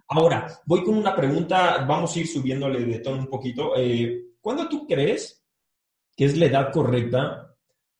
[0.09, 3.77] Ahora, voy con una pregunta, vamos a ir subiéndole de tono un poquito.
[3.77, 5.41] Eh, ¿Cuándo tú crees
[6.17, 7.55] que es la edad correcta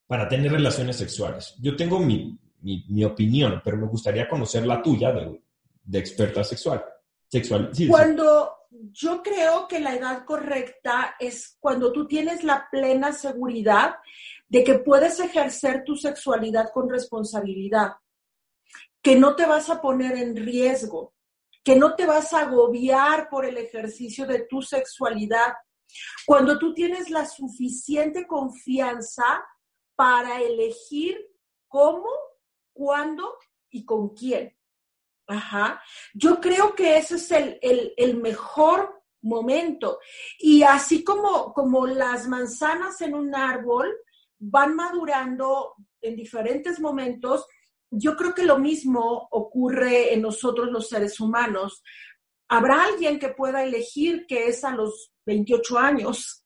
[0.07, 1.55] para tener relaciones sexuales?
[1.61, 6.83] Yo tengo mi, mi, opinión, pero me gustaría conocer la tuya de, experta sexual.
[7.27, 8.59] sexual cuando
[8.91, 13.95] yo creo que la edad correcta es cuando tú tienes la plena seguridad
[14.47, 17.93] de que puedes ejercer tu sexualidad con responsabilidad,
[19.01, 21.13] que no te vas a poner en riesgo,
[21.63, 25.53] que no te vas a agobiar por el ejercicio de tu sexualidad.
[26.25, 29.43] Cuando tú tienes la suficiente confianza
[29.95, 31.17] para elegir
[31.67, 32.09] cómo
[32.73, 33.37] cuándo
[33.69, 34.55] y con quién.
[35.27, 35.81] Ajá.
[36.13, 39.99] Yo creo que ese es el, mejor momento.
[40.39, 43.95] Y así como, como las manzanas en un árbol
[44.39, 47.45] van madurando en diferentes momentos,
[47.91, 51.83] yo creo que lo mismo ocurre en nosotros los seres humanos.
[52.47, 56.43] Habrá alguien que pueda elegir que es a los 28 años,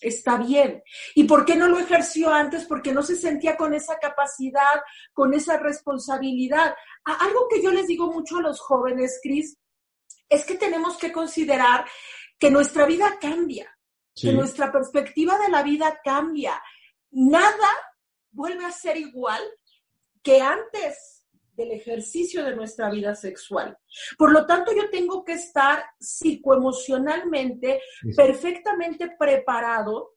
[0.00, 0.82] está bien.
[1.14, 2.64] ¿Y por qué no lo ejerció antes?
[2.64, 4.82] Porque no se sentía con esa capacidad,
[5.12, 6.74] con esa responsabilidad.
[7.04, 9.58] Algo que yo les digo mucho a los jóvenes, Cris,
[10.28, 11.84] es que tenemos que considerar
[12.38, 13.76] que nuestra vida cambia,
[14.14, 16.62] que nuestra perspectiva de la vida cambia.
[17.10, 17.68] Nada
[18.30, 19.42] vuelve a ser igual
[20.22, 21.19] que antes
[21.60, 23.76] del ejercicio de nuestra vida sexual.
[24.16, 27.80] Por lo tanto, yo tengo que estar psicoemocionalmente
[28.16, 30.14] perfectamente preparado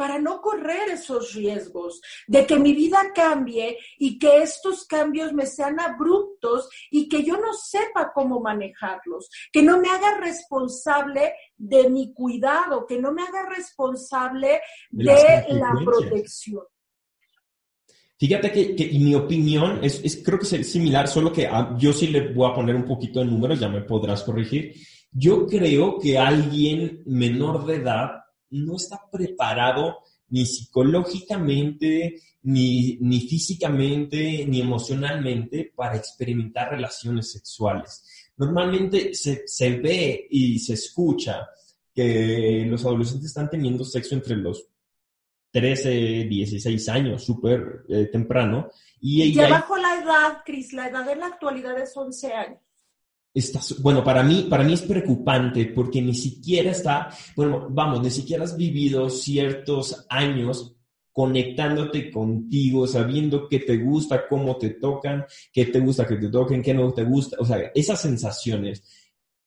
[0.00, 5.44] para no correr esos riesgos de que mi vida cambie y que estos cambios me
[5.44, 11.90] sean abruptos y que yo no sepa cómo manejarlos, que no me haga responsable de
[11.90, 16.64] mi cuidado, que no me haga responsable de la protección.
[18.20, 22.08] Fíjate que, que mi opinión es, es, creo que es similar, solo que yo sí
[22.08, 24.74] le voy a poner un poquito de números, ya me podrás corregir.
[25.10, 28.10] Yo creo que alguien menor de edad
[28.50, 38.04] no está preparado ni psicológicamente, ni, ni físicamente, ni emocionalmente para experimentar relaciones sexuales.
[38.36, 41.48] Normalmente se, se ve y se escucha
[41.94, 44.69] que los adolescentes están teniendo sexo entre los
[45.50, 45.90] 13,
[46.28, 48.70] 16 años, súper eh, temprano.
[49.00, 52.58] Y ya bajo la edad, Cris, la edad en la actualidad es 11 años.
[53.32, 58.10] Está, bueno, para mí, para mí es preocupante porque ni siquiera está, bueno, vamos, ni
[58.10, 60.76] siquiera has vivido ciertos años
[61.12, 66.62] conectándote contigo, sabiendo qué te gusta, cómo te tocan, qué te gusta que te toquen,
[66.62, 68.82] qué no te gusta, o sea, esas sensaciones.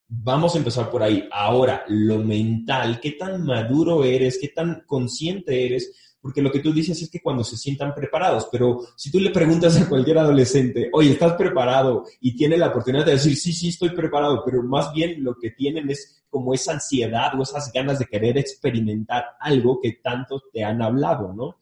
[0.07, 1.27] Vamos a empezar por ahí.
[1.31, 4.37] Ahora, lo mental, ¿qué tan maduro eres?
[4.39, 6.15] ¿Qué tan consciente eres?
[6.21, 9.31] Porque lo que tú dices es que cuando se sientan preparados, pero si tú le
[9.31, 12.05] preguntas a cualquier adolescente, oye, ¿estás preparado?
[12.21, 15.51] Y tiene la oportunidad de decir, sí, sí, estoy preparado, pero más bien lo que
[15.51, 20.63] tienen es como esa ansiedad o esas ganas de querer experimentar algo que tanto te
[20.63, 21.57] han hablado, ¿no?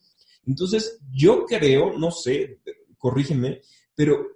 [0.45, 2.59] Entonces, yo creo, no sé,
[2.97, 3.61] corrígeme,
[3.95, 4.27] pero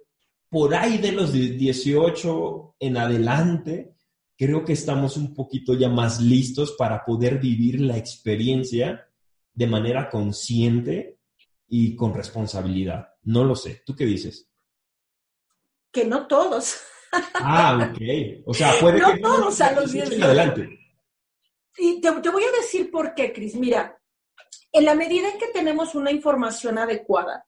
[0.48, 3.95] por ahí de los 18 en adelante,
[4.36, 9.08] creo que estamos un poquito ya más listos para poder vivir la experiencia
[9.52, 11.18] de manera consciente
[11.68, 13.08] y con responsabilidad.
[13.22, 13.82] No lo sé.
[13.84, 14.48] ¿Tú qué dices?
[15.90, 16.76] Que no todos.
[17.34, 18.42] Ah, ok.
[18.44, 20.68] O sea, puede no que todos a los 18 adelante.
[21.78, 23.54] Y te, te voy a decir por qué, Cris.
[23.54, 23.98] Mira,
[24.72, 27.46] en la medida en que tenemos una información adecuada,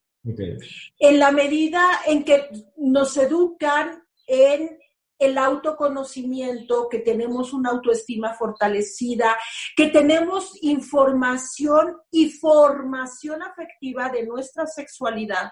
[0.99, 4.78] en la medida en que nos educan en
[5.19, 9.37] el autoconocimiento, que tenemos una autoestima fortalecida,
[9.77, 15.51] que tenemos información y formación afectiva de nuestra sexualidad.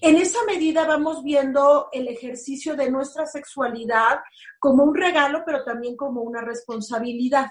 [0.00, 4.20] En esa medida vamos viendo el ejercicio de nuestra sexualidad
[4.58, 7.50] como un regalo, pero también como una responsabilidad.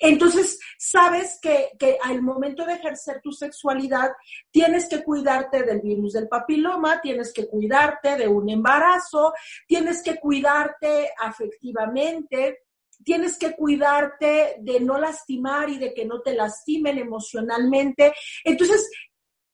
[0.00, 4.10] Entonces, sabes que, que, al momento de ejercer tu sexualidad,
[4.50, 9.32] tienes que cuidarte del virus del papiloma, tienes que cuidarte de un embarazo,
[9.66, 12.60] tienes que cuidarte afectivamente,
[13.04, 18.12] tienes que cuidarte de no lastimar y de que no te lastimen emocionalmente.
[18.44, 18.90] Entonces,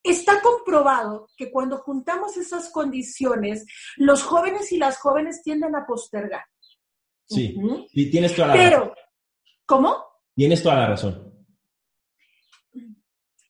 [0.05, 3.65] Está comprobado que cuando juntamos esas condiciones,
[3.97, 6.43] los jóvenes y las jóvenes tienden a postergar.
[7.27, 7.57] Sí,
[7.91, 8.93] y tienes toda la Pero,
[9.65, 10.03] ¿Cómo?
[10.35, 11.33] Tienes toda la razón.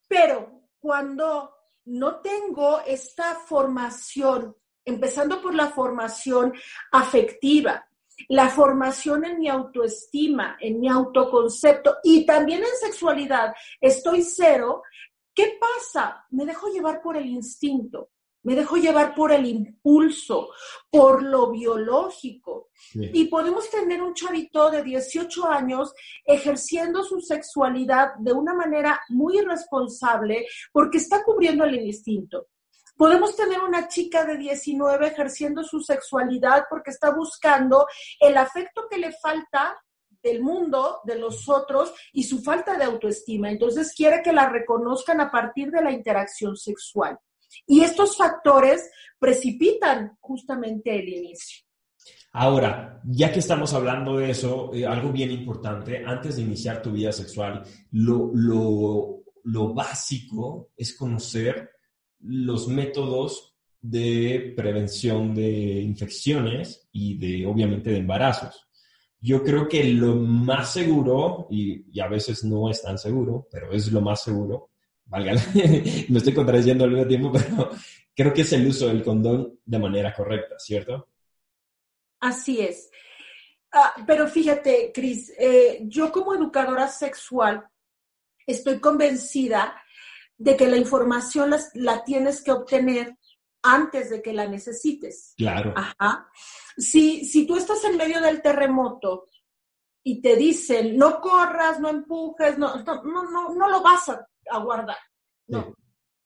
[0.07, 1.51] Pero cuando
[1.85, 6.53] no tengo esta formación, empezando por la formación
[6.91, 7.85] afectiva,
[8.29, 14.83] la formación en mi autoestima, en mi autoconcepto y también en sexualidad, estoy cero,
[15.33, 16.25] ¿qué pasa?
[16.29, 18.11] Me dejo llevar por el instinto
[18.45, 20.49] me dejo llevar por el impulso,
[20.89, 22.69] por lo biológico.
[22.93, 29.39] Y podemos tener un chavito de 18 años ejerciendo su sexualidad de una manera muy
[29.39, 32.47] irresponsable porque está cubriendo el instinto.
[32.95, 37.87] Podemos tener una chica de 19 ejerciendo su sexualidad porque está buscando
[38.19, 39.75] el afecto que le falta
[40.21, 43.49] del mundo, de los otros y su falta de autoestima.
[43.49, 47.19] Entonces quiere que la reconozcan a partir de la interacción sexual.
[47.65, 48.89] Y estos factores
[49.19, 51.65] precipitan justamente el inicio.
[52.33, 56.91] Ahora, ya que estamos hablando de eso, eh, algo bien importante, antes de iniciar tu
[56.91, 61.71] vida sexual, lo, lo básico es conocer
[62.19, 68.67] los métodos de prevención de infecciones y de, obviamente, de embarazos.
[69.21, 73.91] Yo creo que lo más seguro, y, a veces no es tan seguro, pero es
[73.91, 74.71] lo más seguro,
[75.05, 75.33] valga,
[76.09, 77.71] me estoy contradiciendo al mismo tiempo, pero
[78.15, 81.09] creo que es el uso del condón de manera correcta, ¿cierto?
[82.19, 82.89] Así es.
[83.71, 87.67] Ah, pero fíjate, Cris, eh, yo como educadora sexual
[88.47, 89.81] estoy convencida
[90.37, 93.17] de que la información la, tienes que obtener
[93.61, 95.33] antes de que la necesites.
[95.37, 95.73] Claro.
[95.75, 96.29] Ajá.
[96.77, 99.25] Si, si tú estás en medio del terremoto
[100.03, 104.97] y te dicen, no corras, no empujes, no, no, no, no lo vas a aguardar.
[105.47, 105.75] No.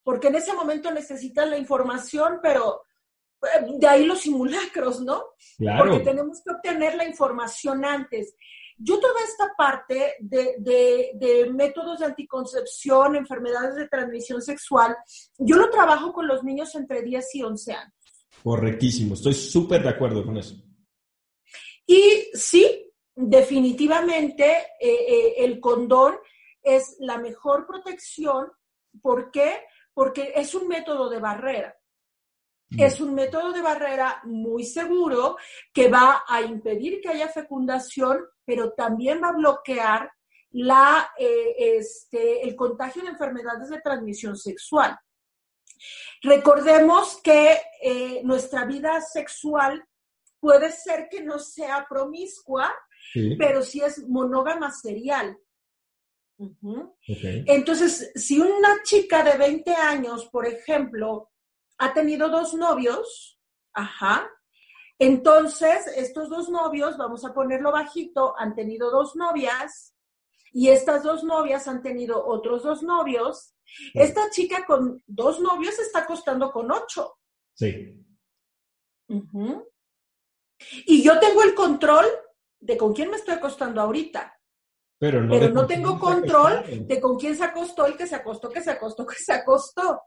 [0.04, 2.84] Porque en ese momento necesitas la información, pero
[3.44, 5.24] eh, de ahí los simulacros, ¿no?
[5.78, 8.36] Porque tenemos que obtener la información antes.
[8.78, 10.56] Yo toda esta parte de,
[11.14, 14.96] de, métodos de anticoncepción, enfermedades de transmisión sexual,
[15.38, 17.94] yo lo trabajo con los niños entre 10 y 11 años.
[18.42, 20.56] Correctísimo, estoy súper de acuerdo con eso.
[21.86, 24.46] Y sí, definitivamente
[24.80, 26.16] eh, eh, el condón
[26.63, 28.52] es la mejor protección.
[29.02, 29.63] ¿Por qué?
[29.93, 31.76] Porque es un método de barrera.
[32.69, 32.82] Mm.
[32.82, 35.38] Es un método de barrera muy seguro
[35.74, 40.12] que va a impedir que haya fecundación, pero también va a bloquear
[40.52, 44.98] la, eh, este, el contagio de enfermedades de transmisión sexual.
[46.22, 49.84] Recordemos que eh, nuestra vida sexual
[50.39, 52.74] puede ser que no sea promiscua,
[53.38, 55.38] pero sí es monógama serial.
[57.45, 61.30] Entonces, si una chica de 20 años, por ejemplo,
[61.78, 63.39] ha tenido dos novios,
[63.73, 64.30] ajá,
[64.97, 69.95] entonces estos dos novios, vamos a ponerlo bajito, han tenido dos novias
[70.52, 73.56] y estas dos novias han tenido otros dos novios.
[73.94, 77.17] Esta chica con dos novios está costando con ocho.
[77.54, 78.04] Sí.
[80.85, 82.06] Y yo tengo el control
[82.60, 84.38] de con quién me estoy acostando ahorita.
[85.00, 88.50] Pero no, Pero no tengo control de con quién se acostó el que se acostó,
[88.50, 90.02] que se acostó, que se acostó.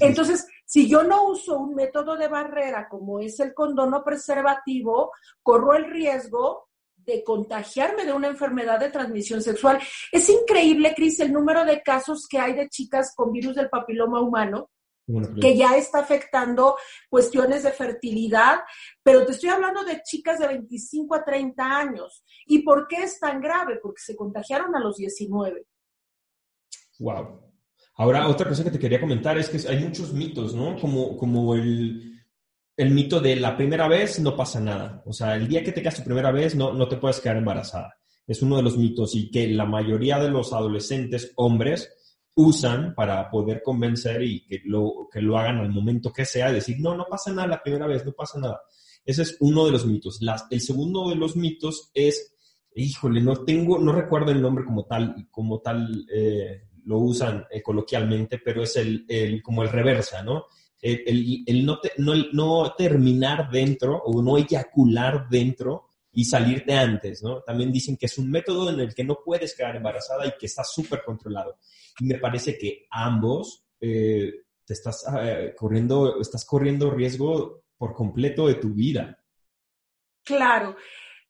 [0.00, 5.12] Entonces, si yo no uso un método de barrera como es el condono preservativo,
[5.42, 9.80] corro el riesgo de contagiarme de una enfermedad de transmisión sexual.
[10.12, 14.20] Es increíble, Cris, el número de casos que hay de chicas con virus del papiloma
[14.20, 14.70] humano
[15.40, 16.76] que ya está afectando
[17.08, 18.60] cuestiones de fertilidad,
[19.02, 22.24] pero te estoy hablando de chicas de 25 a 30 años.
[22.46, 23.78] ¿Y por qué es tan grave?
[23.82, 25.66] Porque se contagiaron a los 19.
[26.98, 27.40] Wow.
[27.94, 30.78] Ahora, otra cosa que te quería comentar es que hay muchos mitos, ¿no?
[30.78, 32.24] Como, como el,
[32.76, 35.02] el mito de la primera vez no pasa nada.
[35.06, 37.38] O sea, el día que te casas tu primera vez no, no te puedes quedar
[37.38, 37.94] embarazada.
[38.26, 41.92] Es uno de los mitos y que la mayoría de los adolescentes hombres
[42.40, 46.76] usan para poder convencer y que lo, que lo hagan al momento que sea, decir,
[46.78, 48.60] no, no pasa nada la primera vez, no pasa nada.
[49.04, 50.20] Ese es uno de los mitos.
[50.50, 52.36] el segundo de los mitos es,
[52.76, 57.60] híjole, no tengo, no recuerdo el nombre como tal, como tal eh, lo usan eh,
[57.60, 60.44] coloquialmente, pero es el, el, como el reversa, ¿no?
[60.80, 67.40] El, el no, no, no, terminar dentro o no eyacular dentro y salirte antes, ¿no?
[67.40, 70.46] También dicen que es un método en el que no puedes quedar embarazada y que
[70.46, 71.58] está súper controlado.
[72.00, 78.54] Me parece que ambos eh, te estás eh, corriendo, estás corriendo riesgo por completo de
[78.54, 79.18] tu vida.
[80.24, 80.76] Claro.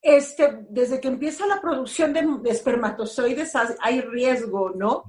[0.01, 5.03] Este, desde que empieza la producción de, espermatozoides hay riesgo, ¿no?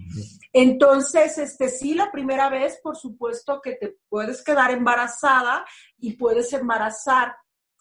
[0.52, 5.64] Entonces, este, sí, la primera vez, por supuesto que te puedes quedar embarazada
[6.00, 7.36] y puedes embarazar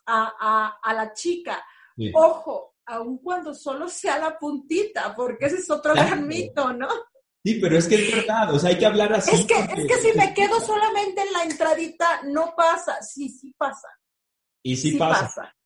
[0.07, 1.62] a, a la chica
[2.14, 6.89] Ojo, aun cuando solo sea la puntita, porque ese es otro gran mito, ¿no?
[7.49, 9.34] Sí, pero es que es verdad, o sea, hay que hablar así.
[9.34, 13.03] Es que, es que si me quedo solamente en la entradita, no pasa.
[13.03, 13.88] Sí, sí pasa.
[14.62, 15.57] Y sí, pasa.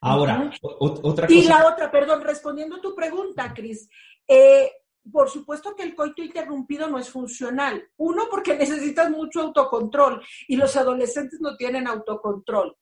[0.00, 1.38] Ahora, otra cosa.
[1.38, 3.88] Y la otra, perdón, respondiendo a tu pregunta, Cris,
[4.26, 4.68] eh,
[5.12, 7.88] por supuesto que el coito interrumpido no es funcional.
[7.98, 12.76] Uno, porque necesitas mucho autocontrol y los adolescentes no tienen autocontrol.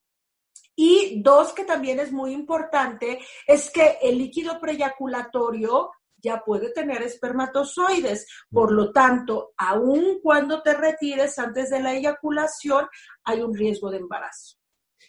[0.74, 7.02] Y dos, que también es muy importante, es que el líquido preyaculatorio ya puede tener
[7.02, 8.26] espermatozoides.
[8.50, 12.86] Por lo tanto, aun cuando te retires antes de la eyaculación,
[13.24, 14.56] hay un riesgo de embarazo.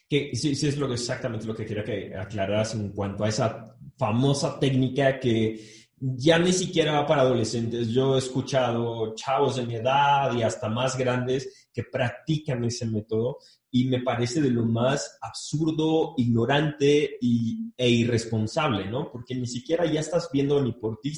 [0.09, 3.75] Que sí, sí es lo exactamente lo que quería que aclararas en cuanto a esa
[3.97, 7.89] famosa técnica que ya ni siquiera va para adolescentes.
[7.89, 13.37] Yo he escuchado chavos de mi edad y hasta más grandes que practican ese método
[13.71, 19.11] y me parece de lo más absurdo, ignorante y, e irresponsable, ¿no?
[19.11, 21.13] Porque ni siquiera ya estás viendo ni por ti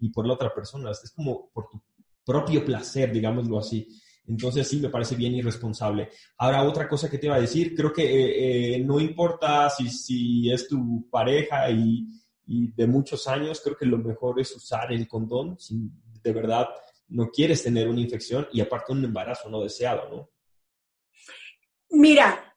[0.00, 1.80] ni por la otra persona, es como por tu
[2.24, 3.86] propio placer, digámoslo así.
[4.26, 6.08] Entonces sí, me parece bien irresponsable.
[6.38, 9.88] Ahora, otra cosa que te iba a decir, creo que eh, eh, no importa si,
[9.88, 12.06] si es tu pareja y,
[12.46, 15.90] y, de muchos años, creo que lo mejor es usar el condón si
[16.22, 16.68] de verdad
[17.08, 20.30] no quieres tener una infección y aparte un embarazo no deseado, ¿no?
[21.90, 22.56] Mira,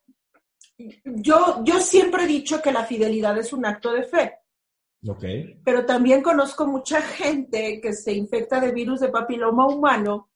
[0.77, 4.33] yo, yo siempre he dicho que la fidelidad es un acto de fe.
[5.07, 5.61] Okay.
[5.63, 10.31] Pero también conozco mucha gente que se infecta de virus de papiloma humano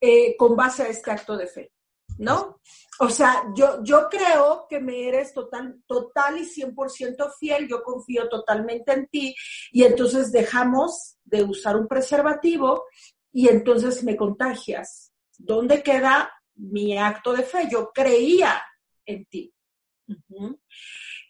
[0.00, 1.72] eh, con base a este acto de fe,
[2.18, 2.60] ¿no?
[3.00, 8.28] O sea, yo, yo creo que me eres total, total y 100% fiel, yo confío
[8.28, 9.34] totalmente en ti
[9.72, 12.84] y entonces dejamos de usar un preservativo
[13.32, 15.12] y entonces me contagias.
[15.38, 18.62] ¿Dónde queda mi acto de fe, yo creía
[19.04, 19.52] en ti.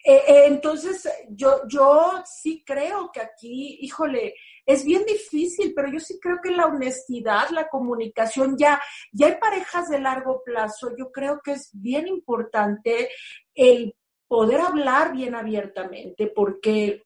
[0.05, 4.35] Eh, eh, entonces, yo, yo sí creo que aquí, híjole,
[4.65, 9.35] es bien difícil, pero yo sí creo que la honestidad, la comunicación, ya, ya hay
[9.37, 13.09] parejas de largo plazo, yo creo que es bien importante
[13.53, 13.95] el
[14.27, 17.03] poder hablar bien abiertamente, porque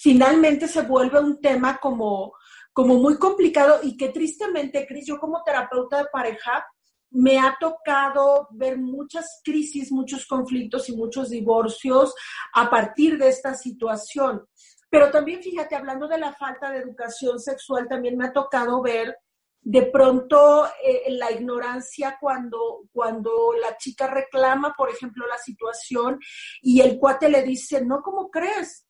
[0.00, 2.34] finalmente se vuelve un tema como,
[2.72, 6.66] como muy complicado y que tristemente, Cris, yo como terapeuta de pareja,
[7.10, 12.14] me ha tocado ver muchas crisis, muchos conflictos y muchos divorcios
[12.54, 14.46] a partir de esta situación.
[14.92, 19.16] Pero también, fíjate, hablando de la falta de educación sexual, también me ha tocado ver
[19.62, 26.20] de pronto eh, la ignorancia cuando, cuando la chica reclama, por ejemplo, la situación
[26.60, 28.86] y el cuate le dice, no, ¿cómo crees?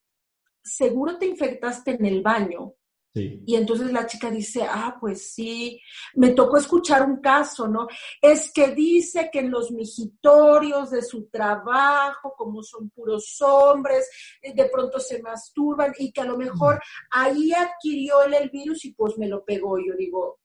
[0.61, 2.73] Seguro te infectaste en el baño.
[3.15, 5.79] Y entonces la chica dice, ah, pues sí,
[6.15, 7.87] me tocó escuchar un caso, ¿no?
[8.19, 14.09] Es que dice que en los mijitorios de su trabajo, como son puros hombres,
[14.41, 18.83] eh, de pronto se masturban y que a lo mejor ahí adquirió él el virus
[18.85, 19.77] y pues me lo pegó.
[19.77, 20.39] Yo digo,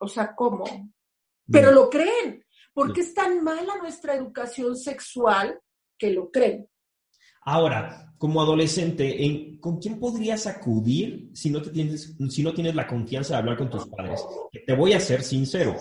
[0.00, 0.64] o sea, ¿cómo?
[1.48, 5.60] Pero lo creen, porque es tan mala nuestra educación sexual
[5.96, 6.68] que lo creen.
[7.42, 12.86] Ahora, como adolescente, ¿con quién podrías acudir si no, te tienes, si no tienes la
[12.86, 14.24] confianza de hablar con tus padres?
[14.66, 15.76] Te voy a ser sincero.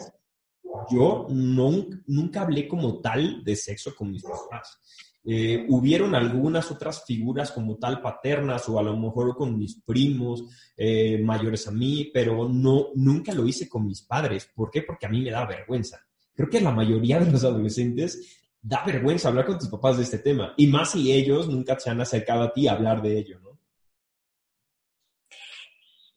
[0.92, 4.80] Yo nunca hablé como tal de sexo con mis papás.
[5.28, 10.44] Eh, hubieron algunas otras figuras como tal paternas o a lo mejor con mis primos
[10.78, 14.48] eh, mayores a mí, pero no, nunca lo hice con mis padres.
[14.54, 14.84] ¿Por qué?
[14.84, 16.00] Porque a mí me da vergüenza.
[16.36, 20.18] Creo que la mayoría de los adolescentes da vergüenza hablar con tus papás de este
[20.18, 23.40] tema, y más si ellos nunca se han acercado a ti a hablar de ello,
[23.40, 23.60] ¿no?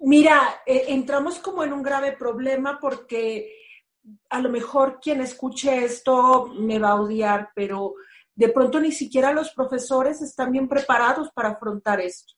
[0.00, 3.52] Mira, eh, entramos como en un grave problema porque
[4.30, 7.94] a lo mejor quien escuche esto me va a odiar, pero
[8.34, 12.37] de pronto ni siquiera los profesores están bien preparados para afrontar esto.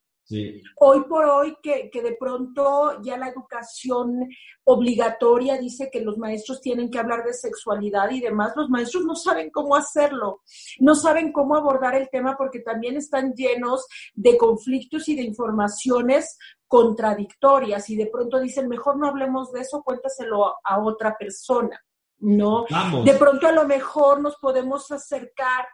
[0.77, 4.29] Hoy por hoy que, que, de pronto ya la educación
[4.65, 9.17] obligatoria dice que los maestros tienen que hablar de sexualidad y demás, los maestros no
[9.17, 10.43] saben cómo hacerlo,
[10.79, 16.39] no saben cómo abordar el tema porque también están llenos de conflictos y de informaciones
[16.67, 21.81] contradictorias y de pronto dicen, mejor no hablemos de eso, cuéntaselo a otra persona.
[22.21, 22.67] ¿no?
[23.05, 25.67] De pronto a lo mejor nos podemos acercar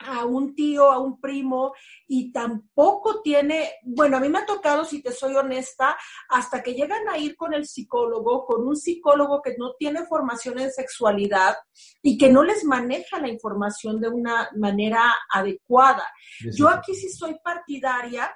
[0.00, 1.74] a un tío, a un primo,
[2.06, 5.96] y tampoco tiene, bueno, a mí me ha tocado, si te soy honesta,
[6.28, 10.58] hasta que llegan a ir con el psicólogo, con un psicólogo que no tiene formación
[10.58, 11.56] en sexualidad
[12.02, 16.06] y que no les maneja la información de una manera adecuada.
[16.52, 18.34] Yo aquí sí soy partidaria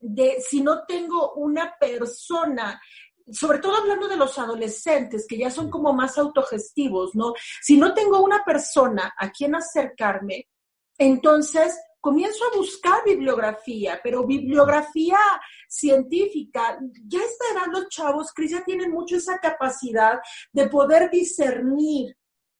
[0.00, 2.80] de si no tengo una persona
[3.32, 7.32] sobre todo hablando de los adolescentes, que ya son como más autogestivos, ¿no?
[7.62, 10.48] Si no tengo una persona a quien acercarme,
[10.98, 15.18] entonces, comienzo a buscar bibliografía, pero bibliografía
[15.68, 16.78] científica.
[17.06, 20.20] Ya esta edad los chavos, Cris, ya tienen mucho esa capacidad
[20.52, 22.16] de poder discernir,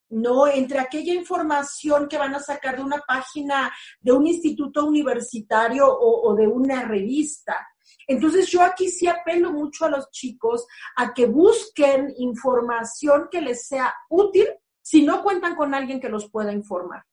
[0.09, 0.47] ¿no?
[0.47, 6.35] Entre aquella información que van a sacar de una página de un instituto universitario o
[6.35, 7.69] de una revista.
[8.07, 10.67] Entonces yo aquí sí apelo mucho a los chicos
[10.97, 14.49] a que busquen información que les sea útil
[14.83, 17.05] si no cuentan con alguien que los pueda informar.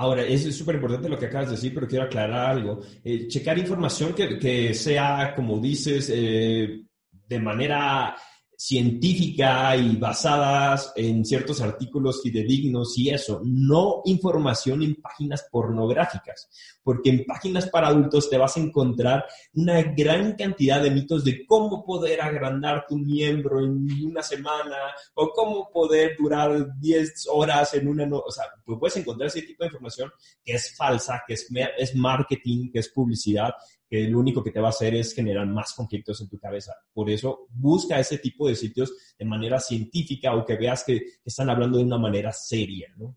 [0.00, 2.80] Ahora, es súper importante lo que acabas de decir, pero quiero aclarar algo.
[3.02, 8.14] Eh, checar información que, que, sea, como dices, eh, de manera
[8.58, 16.50] científica y basadas en ciertos artículos fidedignos y eso, no información en páginas pornográficas,
[16.82, 21.46] porque en páginas para adultos te vas a encontrar una gran cantidad de mitos de
[21.46, 24.76] cómo poder agrandar tu miembro en una semana
[25.14, 28.06] o cómo poder durar 10 horas en una...
[28.06, 30.10] No o sea, pues puedes encontrar ese tipo de información
[30.44, 31.48] que es falsa, que es,
[31.78, 33.52] es marketing, que es publicidad
[33.88, 36.74] que lo único que te va a hacer es generar más conflictos en tu cabeza.
[36.92, 41.48] Por eso busca ese tipo de sitios de manera científica o que veas que, están
[41.48, 43.16] hablando de una manera seria, ¿no?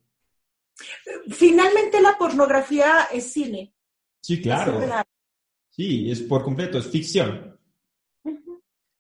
[1.29, 3.73] Finalmente la pornografía es cine.
[4.21, 4.79] Sí, claro.
[5.69, 7.59] sí, es por completo, es ficción.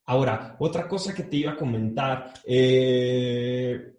[0.05, 3.95] Ahora, otra cosa que te iba a comentar, eh,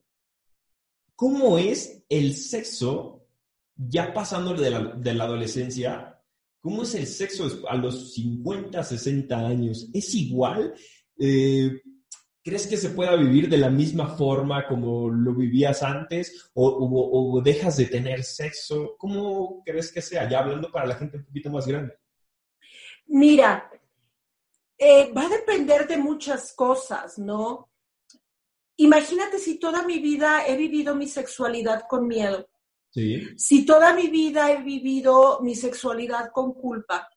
[1.15, 3.27] ¿cómo es el sexo
[3.75, 6.12] ya pasando de la, de la adolescencia
[6.63, 9.91] ¿Cómo es el sexo a los 50, 60 años?
[9.93, 10.73] ¿Es igual?
[11.19, 11.83] Eh,
[12.41, 17.77] ¿Crees que se pueda vivir de la misma forma como lo vivías antes o, dejas
[17.79, 18.95] de tener sexo?
[18.97, 20.29] ¿Cómo crees que sea?
[20.31, 21.95] Ya hablando para la gente un poquito más grande.
[23.07, 23.69] Mira,
[24.79, 27.71] eh, va a depender de muchas cosas, ¿no?
[28.77, 32.49] Imagínate si toda mi vida he vivido mi sexualidad con miedo.
[33.37, 37.09] Si toda mi vida he vivido mi sexualidad con culpa,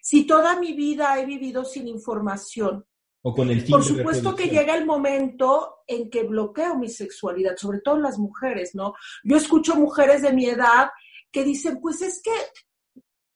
[0.00, 2.84] si toda mi vida he vivido sin información,
[3.22, 7.80] o con el Por supuesto que llega el momento en que bloqueo mi sexualidad, sobre
[7.80, 8.94] todo las mujeres, ¿no?
[9.24, 10.88] Yo escucho mujeres de mi edad
[11.30, 12.32] que dicen, pues es que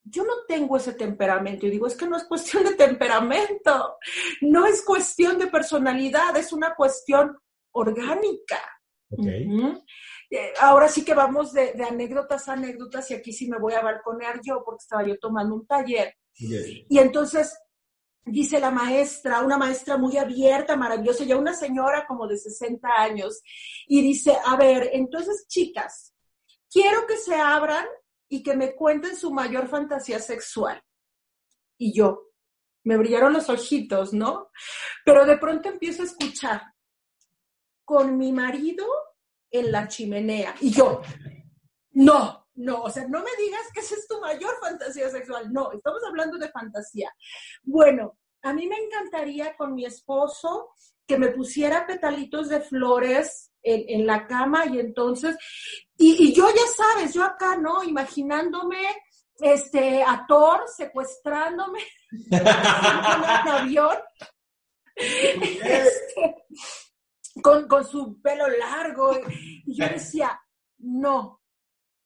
[0.05, 1.67] yo no tengo ese temperamento.
[1.67, 3.97] Y digo, es que no es cuestión de temperamento,
[4.41, 7.37] no es cuestión de personalidad, es una cuestión
[7.73, 8.61] orgánica.
[9.11, 9.47] Eh,
[10.61, 14.41] ahora sí que vamos de, anécdotas a anécdotas y aquí sí me voy a balconear
[14.43, 16.15] yo porque estaba yo tomando un taller.
[16.37, 17.57] Y entonces
[18.25, 23.43] dice la maestra, una maestra muy abierta, maravillosa, ya una señora como de 60 años,
[23.87, 26.15] y dice, a ver, entonces chicas,
[26.71, 27.87] quiero que se abran
[28.29, 30.83] y que me cuenten su mayor fantasía sexual.
[31.77, 32.31] Y yo,
[32.85, 34.51] me brillaron los ojitos, ¿no?
[35.05, 36.63] Pero de pronto empiezo a escuchar,
[37.85, 38.87] con mi marido
[39.55, 40.55] en la chimenea.
[40.61, 41.01] Y yo,
[41.93, 45.53] no, no, o sea, no me digas que esa es tu mayor fantasía sexual.
[45.53, 47.15] No, estamos hablando de fantasía.
[47.63, 50.71] Bueno, a mí me encantaría con mi esposo
[51.07, 55.37] que me pusiera petalitos de flores en, la cama y entonces,
[55.97, 57.83] y, yo ya sabes, yo acá, ¿no?
[57.83, 58.85] Imaginándome
[59.39, 61.79] este, a Thor secuestrándome
[62.31, 63.97] en un avión.
[64.97, 66.45] Este,
[67.43, 69.13] con, con, su pelo largo.
[69.67, 70.39] Y yo decía,
[70.79, 71.41] no,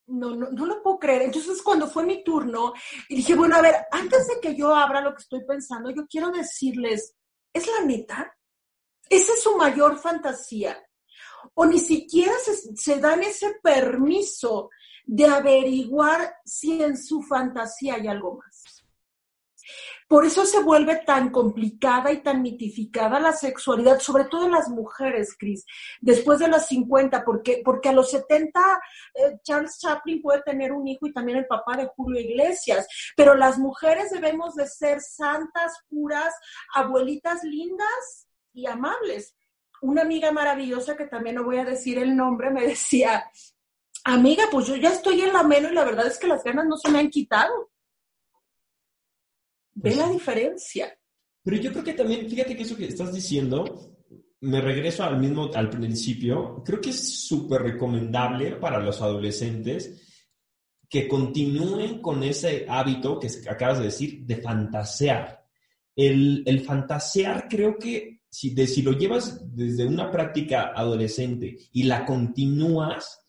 [0.06, 1.22] no, no, no lo puedo creer.
[1.22, 2.72] Entonces, cuando fue mi turno,
[3.08, 6.06] y dije, bueno, a ver, antes de que yo abra lo que estoy pensando, yo
[6.06, 7.16] quiero decirles,
[7.52, 8.32] ¿es la neta?
[9.08, 10.78] Esa es su mayor fantasía.
[11.54, 14.70] O ni siquiera se, se dan ese permiso
[15.04, 18.62] de averiguar si en su fantasía hay algo más.
[20.08, 24.70] Por eso se vuelve tan complicada y tan mitificada la sexualidad, sobre todo en las
[24.70, 25.66] mujeres, Cris,
[26.00, 28.58] después de los 50, porque, porque a los 70
[29.14, 33.34] eh, Charles Chaplin puede tener un hijo y también el papá de Julio Iglesias, pero
[33.34, 36.34] las mujeres debemos de ser santas, puras,
[36.74, 39.34] abuelitas lindas y amables.
[39.82, 43.30] Una amiga maravillosa, que también no voy a decir el nombre, me decía,
[44.04, 46.66] amiga, pues yo ya estoy en la meno y la verdad es que las ganas
[46.66, 47.70] no se me han quitado.
[49.80, 50.92] Ve la diferencia.
[51.42, 53.96] Pero yo creo que también, fíjate que eso que estás diciendo,
[54.40, 60.02] me regreso al mismo, al principio, creo que es súper recomendable para los adolescentes
[60.88, 65.44] que continúen con ese hábito que acabas de decir de fantasear.
[65.94, 71.84] El, el fantasear creo que si, de, si lo llevas desde una práctica adolescente y
[71.84, 73.20] la continúas,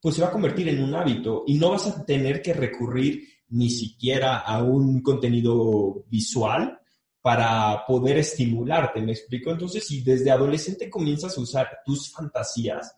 [0.00, 3.37] pues se va a convertir en un hábito y no vas a tener que recurrir
[3.50, 6.80] ni siquiera a un contenido visual
[7.20, 9.50] para poder estimularte, ¿me explico?
[9.50, 12.94] Entonces, si desde adolescente comienzas a usar tus fantasías,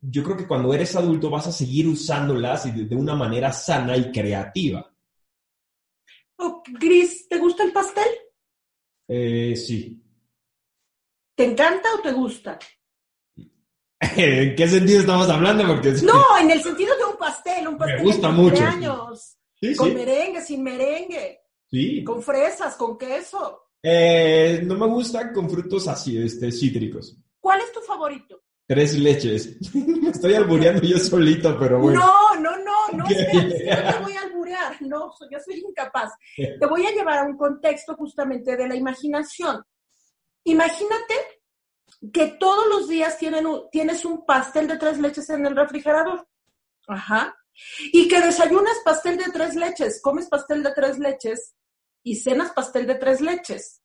[0.00, 4.10] yo creo que cuando eres adulto vas a seguir usándolas de, una manera sana y
[4.10, 4.92] creativa.
[6.36, 8.08] Oh, Gris, ¿te gusta el pastel?
[9.08, 10.02] Eh, sí.
[11.34, 12.58] ¿Te encanta o te gusta?
[14.16, 15.66] ¿En qué sentido estamos hablando?
[15.66, 17.03] Porque no, en el sentido de
[17.54, 18.64] pastel, un pastel Me gusta mucho.
[19.76, 21.40] con merengue, sin merengue.
[21.70, 22.04] Sí.
[22.04, 23.60] Con fresas, con queso.
[23.82, 27.16] Eh, no me gustan con frutos así, este, cítricos.
[27.40, 28.40] ¿Cuál es tu favorito?
[28.66, 29.74] Tres leches.
[29.74, 32.00] Me estoy albureando yo solito, pero bueno.
[32.00, 36.12] No, no, no, no, espera, no te voy a alburear, no, yo soy incapaz.
[36.34, 39.62] Te voy a llevar a un contexto justamente de la imaginación.
[40.44, 41.14] Imagínate
[42.12, 46.26] que todos los días tienen tienes un pastel de tres leches en el refrigerador.
[46.86, 47.36] Ajá.
[47.92, 51.54] Y que desayunas pastel de tres leches, comes pastel de tres leches
[52.02, 53.80] y cenas pastel de tres leches.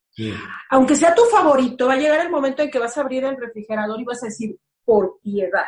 [0.69, 3.37] Aunque sea tu favorito, va a llegar el momento en que vas a abrir el
[3.37, 5.67] refrigerador y vas a decir, por piedad.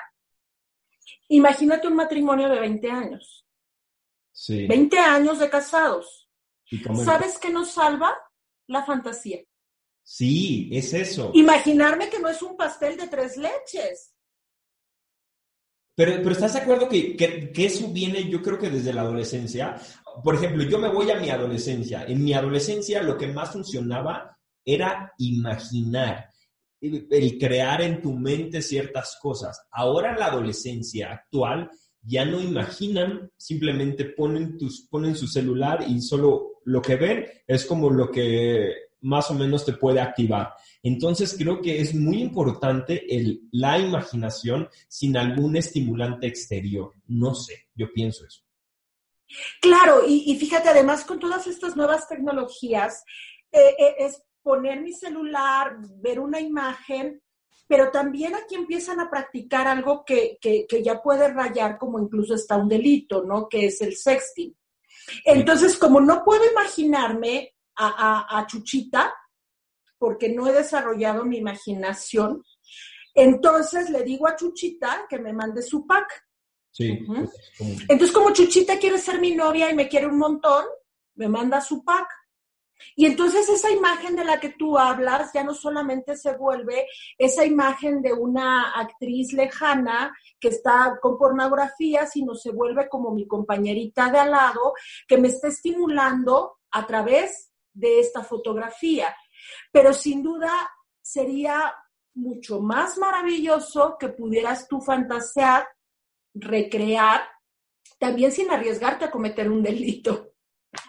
[1.29, 3.45] Imagínate un matrimonio de 20 años.
[4.31, 4.67] Sí.
[4.67, 6.29] 20 años de casados.
[7.03, 8.17] ¿Sabes qué nos salva?
[8.67, 9.39] La fantasía.
[10.03, 11.31] Sí, es eso.
[11.33, 14.13] Imaginarme que no es un pastel de tres leches.
[16.01, 19.79] Pero, pero ¿estás de acuerdo que, eso viene, yo creo que desde la adolescencia?
[20.23, 22.05] Por ejemplo, yo me voy a mi adolescencia.
[22.05, 24.35] En mi adolescencia lo que más funcionaba
[24.65, 26.31] era imaginar,
[26.81, 29.61] el crear en tu mente ciertas cosas.
[29.69, 31.69] Ahora en la adolescencia actual
[32.01, 34.57] ya no imaginan, simplemente ponen,
[34.89, 39.63] ponen su celular y solo lo que ven es como lo que más o menos
[39.65, 40.55] te puede activar.
[40.83, 46.93] Entonces creo que es muy importante el, la imaginación sin algún estimulante exterior.
[47.07, 48.41] No sé, yo pienso eso.
[49.61, 53.03] Claro, y, fíjate, además con todas estas nuevas tecnologías,
[53.51, 57.21] eh, eh, es poner mi celular, ver una imagen,
[57.67, 62.35] pero también aquí empiezan a practicar algo que, que, que ya puede rayar como incluso
[62.35, 63.47] está un delito, ¿no?
[63.47, 64.53] Que es el sexting.
[65.25, 69.13] Entonces, como no puedo imaginarme a, Chuchita
[70.01, 72.43] porque no he desarrollado mi imaginación.
[73.13, 76.25] Entonces le digo a Chuchita que me mande su pack.
[76.71, 77.05] Sí.
[77.87, 80.65] Entonces, como Chuchita quiere ser mi novia y me quiere un montón,
[81.13, 82.07] me manda su pack.
[82.95, 87.45] Y entonces esa imagen de la que tú hablas ya no solamente se vuelve esa
[87.45, 94.09] imagen de una actriz lejana que está con pornografía, sino se vuelve como mi compañerita
[94.09, 94.73] de al lado
[95.07, 99.15] que me está estimulando a través de esta fotografía.
[99.71, 100.51] Pero sin duda
[101.01, 101.73] sería
[102.13, 105.65] mucho más maravilloso que pudieras tú fantasear,
[106.33, 107.21] recrear,
[107.99, 110.33] también sin arriesgarte a cometer un delito.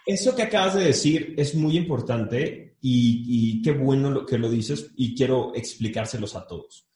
[0.06, 5.14] Eso que acabas de decir es muy importante y, qué bueno que lo dices y
[5.14, 6.88] quiero explicárselos a todos.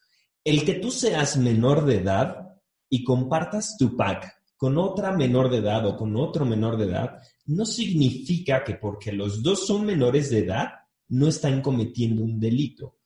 [0.45, 2.57] El que tú seas menor de edad
[2.89, 7.19] y compartas tu pack con otra menor de edad o con otro menor de edad,
[7.47, 10.71] no significa que porque los dos son menores de edad,
[11.09, 12.97] no están cometiendo un delito.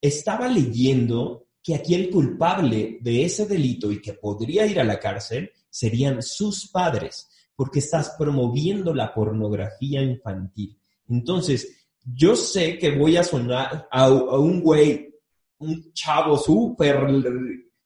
[0.00, 4.98] estaba leyendo que aquí el culpable de ese delito y que podría ir a la
[4.98, 10.78] cárcel serían sus padres, porque estás promoviendo la pornografía infantil.
[11.08, 15.14] Entonces, yo sé que voy a sonar a, un güey,
[15.58, 16.96] un chavo súper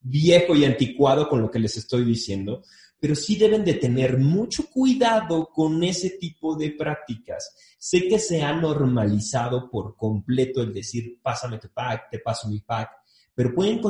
[0.00, 2.62] viejo y anticuado con lo que les estoy diciendo,
[3.02, 7.52] pero sí deben de tener mucho cuidado con ese tipo de prácticas.
[7.76, 12.60] Sé que se ha normalizado por completo el decir, pásame tu pack, te paso mi
[12.60, 12.90] pack,
[13.34, 13.80] pero pueden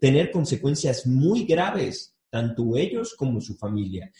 [0.00, 4.12] tener consecuencias muy graves, tanto ellos como su familia.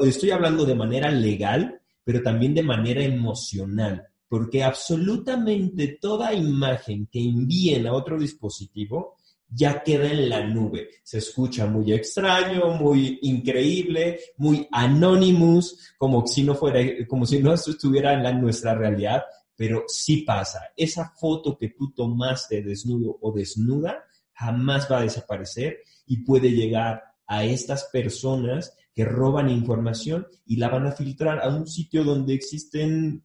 [0.00, 7.20] Estoy hablando de manera legal, pero también de manera emocional, porque absolutamente toda imagen que
[7.20, 9.18] envíen a otro dispositivo
[9.54, 10.88] ya queda en la nube.
[11.02, 17.52] Se escucha muy extraño, muy increíble, muy anonymous, como si no fuera, como si no
[17.52, 19.22] estuviera en nuestra realidad,
[19.54, 20.60] pero sí pasa.
[20.76, 27.02] Esa foto que tú tomaste desnudo o desnuda jamás va a desaparecer y puede llegar
[27.26, 32.34] a estas personas que roban información y la van a filtrar a un sitio donde
[32.34, 33.24] existen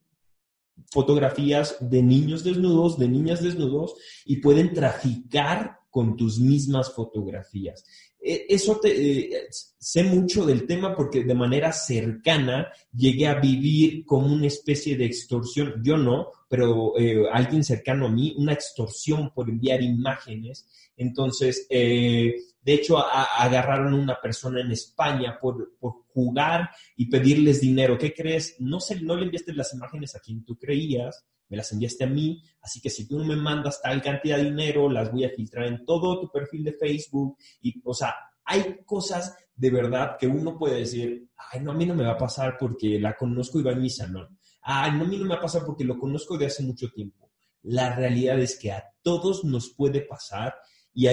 [0.92, 7.84] fotografías de niños desnudos, de niñas desnudos, y pueden traficar con tus mismas fotografías.
[8.22, 14.32] E, eso eh, sé mucho del tema porque de manera cercana llegué a vivir como
[14.32, 19.50] una especie de extorsión, yo no, pero eh, alguien cercano a mí, una extorsión por
[19.50, 20.68] enviar imágenes.
[20.96, 25.74] Entonces, eh, de hecho, agarraron a una persona en España por,
[26.14, 27.98] jugar y pedirles dinero.
[27.98, 28.56] ¿Qué crees?
[28.60, 32.08] No, se, no le enviaste las imágenes a quien tú creías, me las enviaste a
[32.08, 35.30] mí, así que si tú no me mandas tal cantidad de dinero, las voy a
[35.30, 40.28] filtrar en todo tu perfil de Facebook y, o sea, hay cosas de verdad que
[40.28, 43.60] uno puede decir, ay, no, a mí no me va a pasar porque la conozco
[43.60, 44.38] y va en mi salón.
[44.62, 46.90] Ay, no, a mí no me va a pasar porque lo conozco de hace mucho
[46.92, 47.32] tiempo.
[47.64, 50.56] La realidad es que a todos nos puede pasar
[50.94, 51.08] y,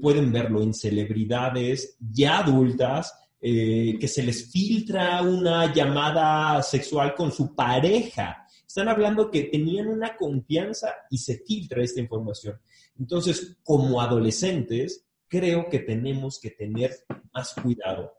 [0.00, 7.32] pueden verlo en celebridades ya adultas, eh, que se les filtra una llamada sexual con
[7.32, 8.41] su pareja
[8.72, 12.58] están hablando que tenían una confianza y se filtra esta información.
[12.98, 16.90] Entonces, como adolescentes, creo que tenemos que tener
[17.34, 18.14] más cuidado.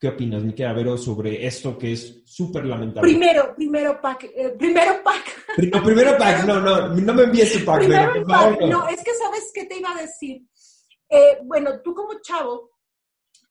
[0.00, 3.08] ¿Qué opinas, Miquel Vero, sobre esto que es súper lamentable?
[3.08, 5.24] Primero, primero pack, eh, primero pack.
[5.72, 7.84] No, primero no, no, no me envíes tu pack.
[7.84, 8.88] Primero pack, no.
[8.88, 10.42] es que sabes qué te iba a decir.
[11.08, 12.69] Eh, bueno, tú como chavo,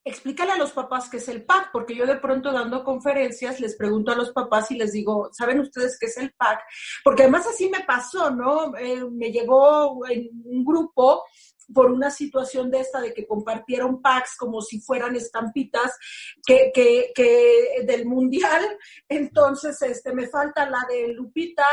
[0.03, 3.75] explícale a los papás qué es el PAC, porque yo de pronto dando conferencias les
[3.75, 6.61] pregunto a los papás y les digo, ¿saben ustedes qué es el PAC?
[7.03, 8.75] Porque además así me pasó, ¿no?
[8.77, 11.23] Eh, me llegó en un grupo
[11.73, 15.91] por una situación de esta de que compartieron packs como si fueran estampitas
[16.45, 18.63] que, que, del mundial.
[19.07, 21.65] Entonces, este, me falta la de Lupita,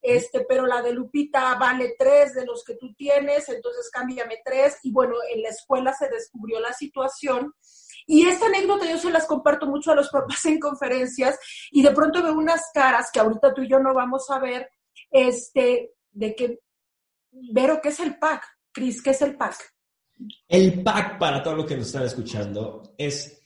[0.00, 4.78] este, pero la de Lupita vale tres de los que tú tienes, entonces cámbiame tres.
[4.82, 7.54] Y bueno, en la escuela se descubrió la situación.
[8.06, 11.38] Y esta anécdota yo se las comparto mucho a los papás en conferencias
[11.70, 14.70] y de pronto veo unas caras que ahorita tú y yo no vamos a ver,
[15.10, 16.60] este, de que,
[17.30, 18.44] Vero, ¿qué es el pack?
[18.72, 19.56] Cris, ¿qué es el pack?
[20.48, 23.40] El pack, para todos los que nos están escuchando, es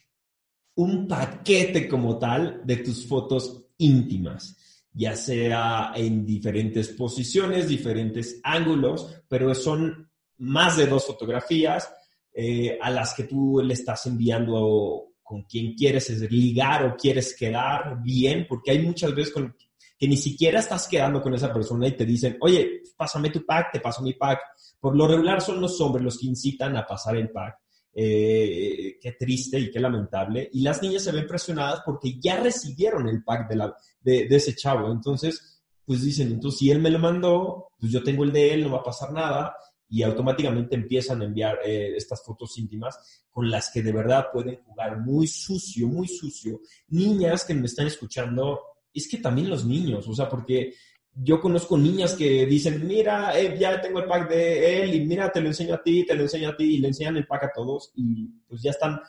[0.77, 4.57] un paquete como tal de tus fotos íntimas,
[4.93, 11.91] ya sea en diferentes posiciones, diferentes ángulos, pero son más de dos fotografías
[12.33, 18.01] eh, a las que tú le estás enviando con quien quieres ligar o quieres quedar
[18.03, 19.57] bien, porque hay muchas veces con,
[19.99, 23.73] que ni siquiera estás quedando con esa persona y te dicen, oye, pásame tu pack,
[23.73, 24.41] te paso mi pack.
[24.79, 27.59] Por lo regular son los hombres los que incitan a pasar el pack.
[27.99, 30.51] Eh, qué triste y qué lamentable.
[30.53, 34.55] Y las niñas se ven presionadas porque ya recibieron el pack de, la, de, ese
[34.55, 34.93] chavo.
[34.93, 38.65] Entonces, pues dicen, entonces si él me lo mandó, pues yo tengo el de él,
[38.65, 39.57] no va a pasar nada.
[39.89, 44.57] Y automáticamente empiezan a enviar eh, estas fotos íntimas con las que de verdad pueden
[44.65, 46.61] jugar muy sucio, muy sucio.
[46.89, 48.61] Niñas que me están escuchando,
[48.97, 50.75] es que también los niños, o sea, porque
[51.15, 55.33] yo conozco niñas que dicen, mira, eh, ya tengo el pack de él y mira,
[55.33, 57.45] te lo enseño a ti, te lo enseño a ti y le enseñan el pack
[57.45, 59.01] a todos y pues ya están,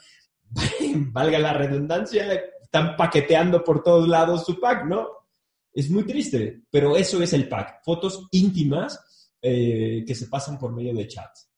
[1.12, 5.08] valga la redundancia, están paqueteando por todos lados su pack, ¿no?
[5.74, 10.74] Es muy triste, pero eso es el pack, fotos íntimas eh, que se pasan por
[10.74, 11.50] medio de chats.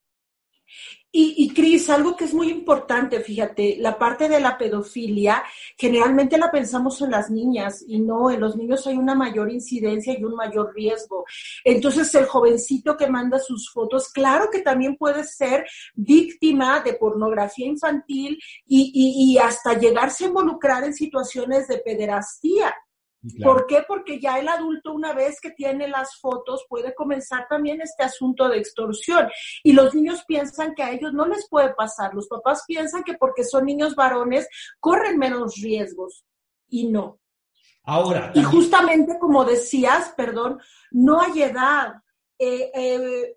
[1.11, 5.43] Y, y Cris, algo que es muy importante, fíjate, la parte de la pedofilia,
[5.75, 10.13] generalmente la pensamos en las niñas y no, en los niños hay una mayor incidencia
[10.17, 11.25] y un mayor riesgo.
[11.63, 17.65] Entonces, el jovencito que manda sus fotos, claro que también puede ser víctima de pornografía
[17.65, 18.37] infantil
[18.67, 22.71] y, y, y hasta llegarse a involucrar en situaciones de pederastía.
[23.43, 23.83] ¿Por qué?
[23.85, 28.47] Porque ya el adulto una vez que tiene las fotos puede comenzar también este asunto
[28.47, 29.27] de extorsión
[29.61, 32.13] y los niños piensan que a ellos no les puede pasar.
[32.13, 34.47] Los papás piensan que porque son niños varones
[34.79, 36.23] corren menos riesgos
[36.69, 37.19] y no.
[37.83, 38.31] Ahora.
[38.35, 40.59] Y justamente como decías, perdón,
[40.91, 41.95] no hay edad.
[42.37, 43.35] Eh, eh,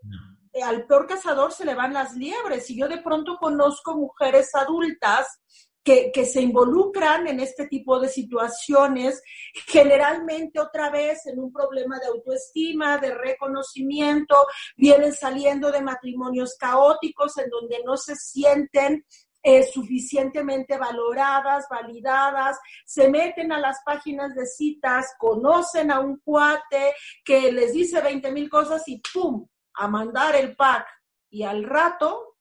[0.63, 5.41] al peor cazador se le van las liebres y yo de pronto conozco mujeres adultas
[5.83, 9.23] que, se involucran en este tipo de situaciones,
[9.67, 14.37] generalmente otra vez en un problema de autoestima, de reconocimiento,
[14.77, 19.05] vienen saliendo de matrimonios caóticos en donde no se sienten
[19.45, 26.95] eh, suficientemente valoradas, validadas, se meten a las páginas de citas, conocen a un cuate
[27.25, 29.47] que les dice 20 mil cosas y ¡pum!
[29.75, 30.87] a mandar el pack.
[31.29, 32.32] Y al rato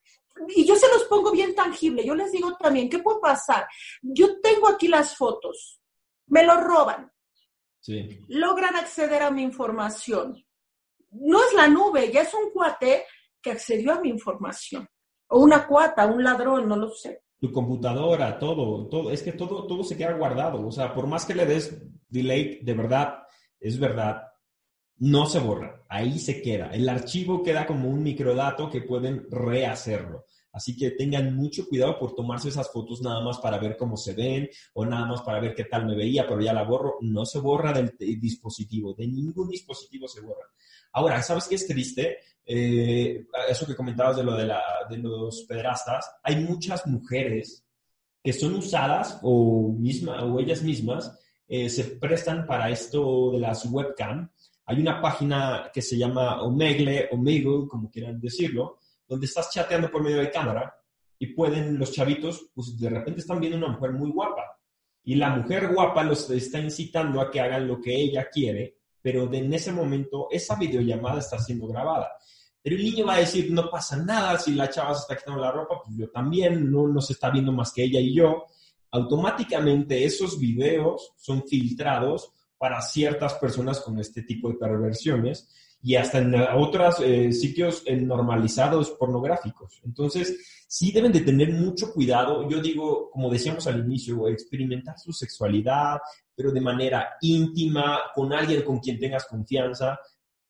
[0.50, 2.06] y yo se los pongo bien tangible.
[2.06, 3.68] Yo les digo también, ¿qué puede pasar?
[4.02, 5.82] Yo tengo aquí las fotos,
[6.28, 7.12] me lo roban,
[7.80, 8.20] sí.
[8.28, 10.44] logran acceder a mi información.
[11.12, 13.06] No es la nube, ya es un cuate
[13.42, 14.88] que accedió a mi información.
[15.28, 17.24] O una cuata, un ladrón, no lo sé.
[17.39, 20.66] Tu computadora, todo, todo, es que todo, todo se queda guardado.
[20.66, 23.24] O sea, por más que le des delay, de verdad,
[23.60, 24.30] es verdad,
[25.02, 26.68] no se borra, ahí se queda.
[26.68, 30.26] El archivo queda como un microdato que pueden rehacerlo.
[30.52, 34.14] Así que tengan mucho cuidado por tomarse esas fotos nada más para ver cómo se
[34.14, 36.97] ven o nada más para ver qué tal me veía, pero ya la borro.
[37.02, 40.45] No se borra del dispositivo, de ningún dispositivo se borra.
[40.93, 42.20] Ahora, ¿sabes qué es triste?
[42.45, 47.66] Eh, eso que comentabas de lo de, la, de los pedrastas, hay muchas mujeres
[48.24, 53.66] que son usadas o, misma, o ellas mismas eh, se prestan para esto de las
[53.66, 54.30] webcam
[54.72, 60.01] hay una página que se llama Omegle, Omegle, como quieran decirlo, donde estás chateando por
[60.01, 60.74] medio de cámara
[61.19, 64.57] y pueden los chavitos, pues de repente están viendo una mujer muy guapa.
[65.03, 69.32] Y la mujer guapa los está incitando a que hagan lo que ella quiere, pero
[69.34, 72.09] en ese momento esa videollamada está siendo grabada.
[72.63, 75.41] Pero el niño va a decir, no pasa nada, si la chava se está quitando
[75.41, 78.45] la ropa, pues yo también, no nos está viendo más que ella y yo.
[78.91, 82.32] Automáticamente esos videos son filtrados
[82.62, 85.49] para ciertas personas con este tipo de perversiones
[85.82, 89.82] y hasta en otros eh, sitios normalizados pornográficos.
[89.84, 92.47] Entonces, sí deben de tener mucho cuidado.
[92.47, 96.01] Yo digo, como decíamos al inicio, experimentar su sexualidad,
[96.36, 99.99] pero de manera íntima, con alguien con quien tengas confianza,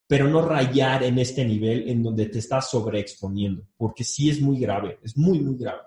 [0.06, 4.60] pero no rayar en este nivel en donde te estás sobreexponiendo, porque sí es muy
[4.60, 5.84] grave, es muy, muy grave.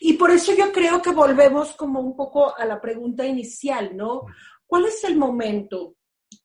[0.00, 4.22] Y por eso yo creo que volvemos como un poco a la pregunta inicial, ¿no?
[4.72, 5.96] ¿Cuál es el momento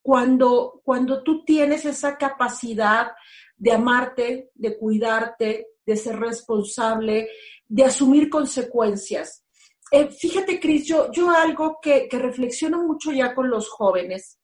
[0.02, 3.14] cuando, cuando tú tienes esa capacidad
[3.56, 7.30] de amarte, de cuidarte, de ser responsable,
[7.66, 9.46] de asumir consecuencias?
[9.90, 14.38] Eh, fíjate, Cris, yo, yo algo que, reflexiono mucho ya con los jóvenes.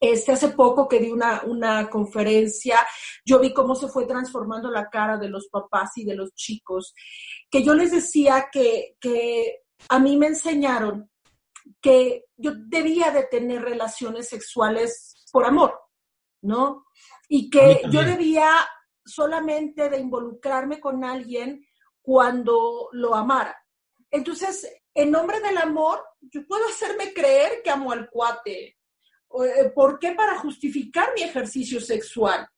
[0.00, 2.84] Este, hace poco que di una, una conferencia,
[3.24, 6.92] yo vi cómo se fue transformando la cara de los papás y de los chicos,
[7.48, 11.08] que yo les decía que, que a mí me enseñaron
[11.80, 15.78] que yo debía de tener relaciones sexuales por amor,
[16.42, 16.86] ¿no?
[17.28, 18.50] Y que yo debía
[19.04, 21.64] solamente de involucrarme con alguien
[22.02, 23.56] cuando lo amara.
[24.10, 28.78] Entonces, en nombre del amor, yo puedo hacerme creer que amo al cuate.
[29.44, 30.12] Eh, ¿Por qué?
[30.12, 32.48] Para justificar mi ejercicio sexual.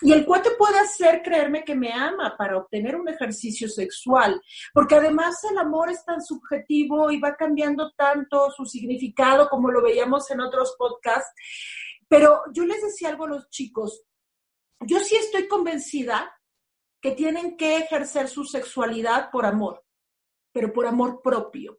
[0.00, 4.40] Y el cuate puede hacer creerme que me ama para obtener un ejercicio sexual,
[4.72, 9.82] porque además el amor es tan subjetivo y va cambiando tanto su significado como lo
[9.82, 11.32] veíamos en otros podcasts.
[12.08, 14.04] Pero yo les decía algo a los chicos,
[14.80, 16.32] yo sí estoy convencida
[17.00, 19.84] que tienen que ejercer su sexualidad por amor,
[20.52, 21.78] pero por amor propio.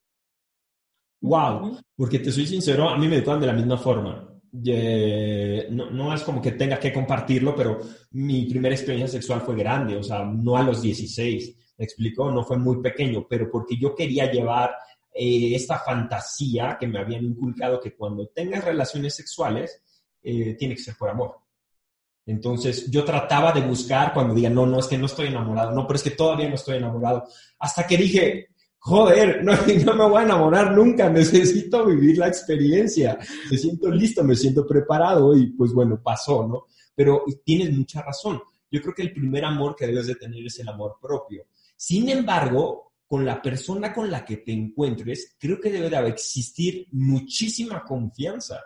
[1.22, 6.14] Wow, porque te soy sincero, a mí me educan de la misma forma no, no,
[6.14, 7.80] es como que tenga que compartirlo, pero
[8.12, 12.44] mi primera experiencia sexual fue grande, o sea, no a los 16, me explico, no
[12.44, 14.76] fue muy pequeño, pero porque yo quería llevar
[15.14, 19.82] eh, esta fantasía que me habían inculcado que cuando tengas relaciones sexuales,
[20.22, 21.38] eh, tiene que ser por amor.
[22.26, 25.88] Entonces yo trataba de buscar cuando digan, no, no, es que no estoy enamorado, no,
[25.88, 27.28] pero es que todavía no estoy enamorado,
[27.58, 28.49] hasta que dije,
[28.80, 29.54] joder, no,
[29.86, 33.18] no, me voy a enamorar nunca, necesito vivir la experiencia,
[33.52, 36.66] me siento listo, me siento preparado y pues bueno, pasó, ¿no?
[36.96, 38.42] Pero tienes mucha razón.
[38.72, 41.46] Yo creo que el primer amor que debes de tener es el amor propio.
[41.76, 46.88] Sin embargo, con la persona con la que te encuentres, creo que debe de existir
[46.92, 48.60] muchísima confianza,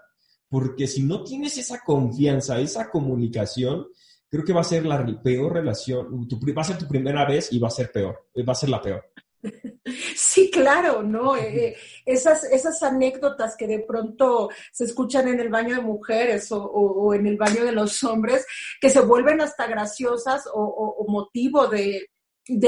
[0.49, 3.88] porque si no tienes esa confianza, esa comunicación,
[4.28, 7.59] creo que va a ser la peor relación, va a ser tu primera vez y
[7.59, 9.05] va a ser peor, va a ser la peor.
[10.16, 11.36] Sí, claro, ¿no?
[11.36, 11.76] Eh, eh,
[12.06, 17.28] esas, esas anécdotas que de pronto se escuchan en el baño de mujeres o, en
[17.28, 18.46] el baño de los hombres,
[18.80, 22.10] que se vuelven hasta graciosas o, motivo de,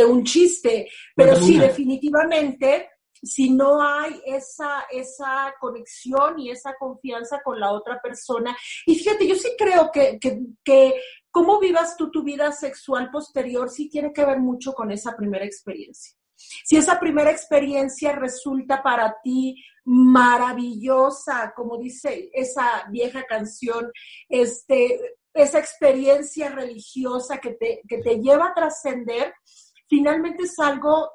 [0.07, 0.89] un chiste.
[1.15, 2.89] Pero sí, definitivamente,
[3.23, 8.55] si no hay esa, esa conexión y esa confianza con la otra persona,
[8.85, 10.93] y fíjate, yo sí creo que, que, que
[11.31, 15.45] cómo vivas tú tu vida sexual posterior sí tiene que ver mucho con esa primera
[15.45, 16.15] experiencia.
[16.35, 23.91] Si esa primera experiencia resulta para ti maravillosa, como dice esa vieja canción,
[24.27, 29.33] este, esa experiencia religiosa que te, que te lleva a trascender,
[29.87, 31.11] finalmente es algo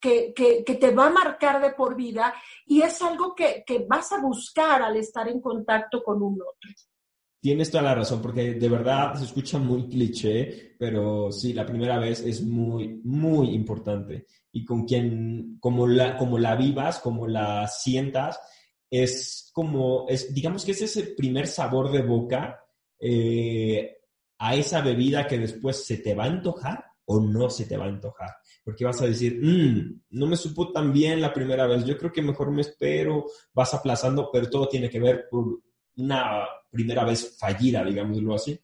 [0.00, 2.34] que, que, te va a marcar de por vida
[2.66, 6.70] y es algo que, que vas a buscar al estar en contacto con un otro.
[7.44, 11.98] Tienes toda la razón, porque de verdad se escucha muy cliché, pero sí, la primera
[11.98, 14.24] vez es muy, muy importante.
[14.50, 18.40] Y con quien, como la, como la vivas, como la sientas,
[18.88, 22.64] es como, es, digamos que es ese primer sabor de boca
[22.98, 23.94] eh,
[24.38, 27.84] a esa bebida que después se te va a antojar o no se te va
[27.84, 28.30] a antojar.
[28.64, 32.10] Porque vas a decir, mmm, no me supo tan bien la primera vez, yo creo
[32.10, 35.60] que mejor me espero, vas aplazando, pero todo tiene que ver por
[35.96, 38.58] una primera vez fallida, digámoslo así.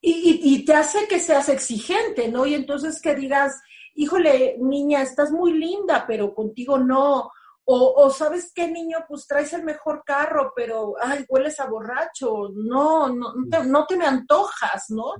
[0.00, 2.46] Y, te hace que seas exigente, ¿no?
[2.46, 3.60] Y entonces que digas,
[3.94, 7.30] híjole, niña, estás muy linda, pero contigo no.
[7.70, 12.48] O, sabes qué, niño, pues traes el mejor carro, pero, ay, hueles a borracho.
[12.54, 15.14] No, no, no te, me antojas, ¿no?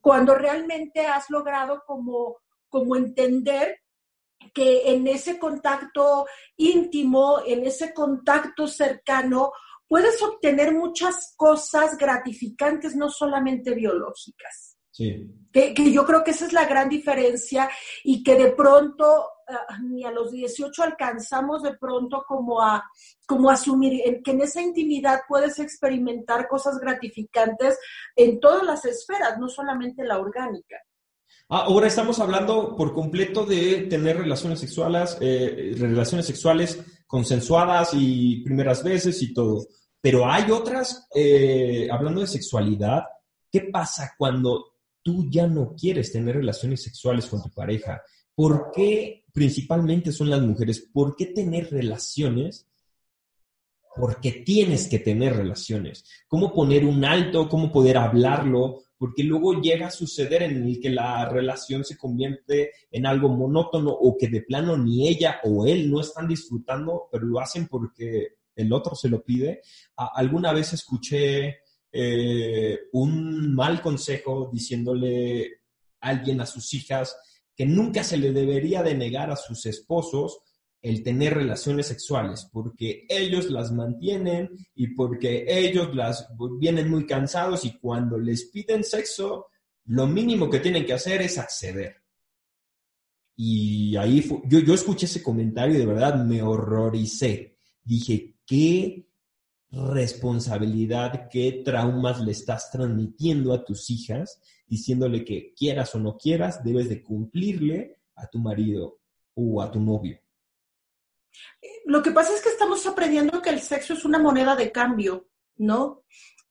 [0.00, 2.38] Cuando realmente has logrado como,
[2.68, 3.78] como entender
[4.52, 6.26] que en ese contacto
[6.56, 9.52] íntimo, en ese contacto cercano,
[9.94, 14.76] puedes obtener muchas cosas gratificantes, no solamente biológicas.
[14.90, 15.24] Sí.
[15.52, 17.70] Que, yo creo que esa es la gran diferencia
[18.02, 22.82] y que de pronto ah, ni a los 18 alcanzamos de pronto como a
[23.24, 27.78] como asumir que en esa intimidad puedes experimentar cosas gratificantes
[28.16, 30.76] en todas las esferas, no solamente la orgánica.
[31.48, 38.42] Ah, ahora estamos hablando por completo de tener relaciones sexuales, eh, relaciones sexuales consensuadas y
[38.42, 39.64] primeras veces y todo.
[40.04, 43.04] Pero hay otras, eh, hablando de sexualidad,
[43.50, 48.02] ¿qué pasa cuando tú ya no quieres tener relaciones sexuales con tu pareja?
[48.34, 50.90] ¿Por qué principalmente son las mujeres?
[50.92, 52.68] ¿Por qué tener relaciones?
[53.96, 56.04] Porque tienes que tener relaciones.
[56.28, 57.48] ¿Cómo poner un alto?
[57.48, 58.82] ¿Cómo poder hablarlo?
[58.98, 63.90] Porque luego llega a suceder en el que la relación se convierte en algo monótono
[63.90, 68.34] o que de plano ni ella o él no están disfrutando, pero lo hacen porque
[68.56, 69.60] el otro se lo pide.
[69.96, 71.58] alguna vez escuché
[71.92, 75.60] eh, un mal consejo diciéndole
[76.00, 77.16] a alguien a sus hijas
[77.56, 80.40] que nunca se le debería de negar a sus esposos
[80.82, 86.28] el tener relaciones sexuales, porque ellos las mantienen y porque ellos las
[86.58, 89.46] vienen muy cansados y cuando les piden sexo,
[89.86, 92.02] lo mínimo que tienen que hacer es acceder.
[93.34, 97.56] Y ahí yo, yo escuché ese comentario y de verdad me horroricé.
[97.82, 99.06] Dije, qué
[99.70, 106.62] responsabilidad, qué traumas le estás transmitiendo a tus hijas, diciéndole que quieras o no quieras,
[106.62, 109.00] debes de cumplirle a tu marido
[109.34, 110.20] o a tu novio.
[111.86, 115.28] Lo que pasa es que estamos aprendiendo que el sexo es una moneda de cambio,
[115.56, 116.04] ¿no?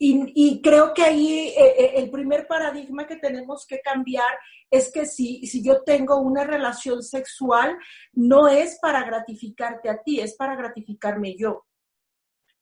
[0.06, 4.38] Y, creo que ahí eh, eh, el primer paradigma que tenemos que cambiar
[4.70, 7.78] es que si, si yo tengo una relación sexual,
[8.12, 11.66] no es para gratificarte a ti, es para gratificarme yo.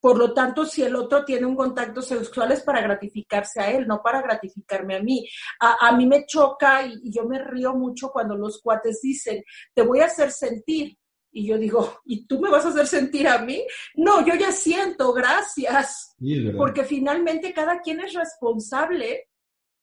[0.02, 3.88] Por lo tanto, si el otro tiene un contacto sexual es para gratificarse a él,
[3.88, 5.28] no para gratificarme a mí.
[5.60, 9.44] A, mí me choca y, y, yo me río mucho cuando los cuates dicen,
[9.76, 10.98] te voy a hacer sentir.
[11.32, 13.64] Y yo digo, ¿y tú me vas a hacer sentir a mí?
[13.96, 16.16] No, yo ya siento, gracias.
[16.58, 19.30] Porque finalmente cada quien es responsable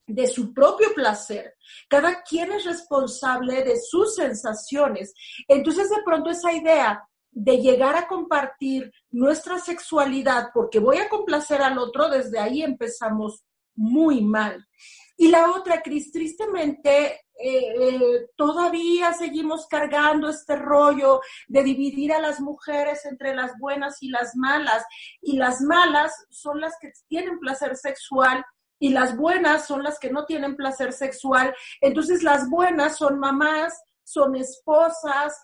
[0.09, 1.55] de su propio placer.
[1.89, 5.15] Cada quien es responsable de sus sensaciones.
[5.47, 7.03] Entonces, de pronto esa idea
[7.41, 13.45] de llegar a compartir nuestra sexualidad porque voy a complacer al otro, desde ahí empezamos
[13.77, 14.67] muy mal.
[15.17, 22.21] Y la otra, Cris, tristemente, eh, eh, todavía seguimos cargando este rollo de dividir a
[22.21, 24.85] las mujeres entre las buenas y las malas.
[25.23, 28.45] Y las malas son las que tienen placer sexual
[28.81, 31.55] y las buenas son las que no tienen placer sexual.
[31.81, 35.41] Entonces las buenas son mamás, son esposas,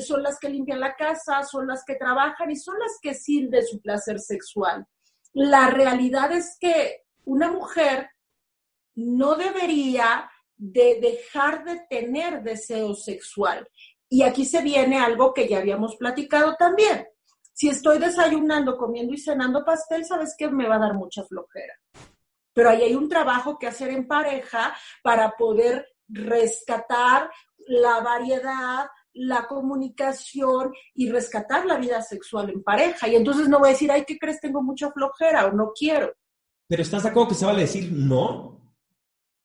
[0.00, 3.66] son las que limpian la casa, son las que trabajan y son las que sirven
[3.66, 4.86] su placer sexual.
[5.32, 8.10] La realidad es que una mujer
[8.94, 13.66] no debería de dejar de tener deseo sexual.
[14.08, 17.06] Y aquí se viene algo que ya habíamos platicado también.
[17.52, 21.74] Si estoy desayunando, comiendo y cenando pastel, sabes que me va a dar mucha flojera.
[22.52, 27.30] Pero ahí hay un trabajo que hacer en pareja para poder rescatar
[27.68, 28.88] la variedad,
[29.20, 33.06] la comunicación y rescatar la vida sexual en pareja.
[33.06, 34.40] Y entonces no voy a decir, ay, ¿qué crees?
[34.40, 36.10] Tengo mucha flojera o no quiero.
[36.66, 38.74] Pero ¿estás de acuerdo que se vale decir no?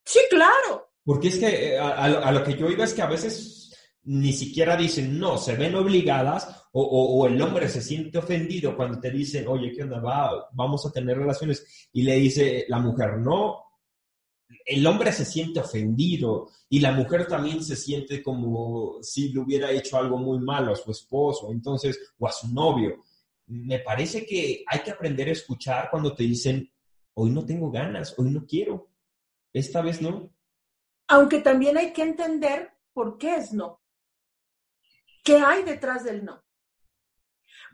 [0.05, 0.91] Sí, claro.
[1.03, 3.73] Porque es que eh, a, lo que yo iba es que a veces
[4.03, 9.09] ni siquiera dicen no, se ven obligadas o, el hombre se siente ofendido cuando te
[9.09, 9.99] dicen, oye, ¿qué onda?
[9.99, 13.64] Va, vamos a tener relaciones y le dice la mujer, no,
[14.65, 19.71] el hombre se siente ofendido y la mujer también se siente como si le hubiera
[19.71, 23.03] hecho algo muy malo a su esposo, entonces, o a su novio.
[23.47, 26.71] Me parece que hay que aprender a escuchar cuando te dicen,
[27.13, 28.89] hoy no tengo ganas, hoy no quiero,
[29.53, 30.31] esta vez no.
[31.07, 33.81] Aunque también hay que entender por qué es no.
[35.23, 36.43] ¿Qué hay detrás del no?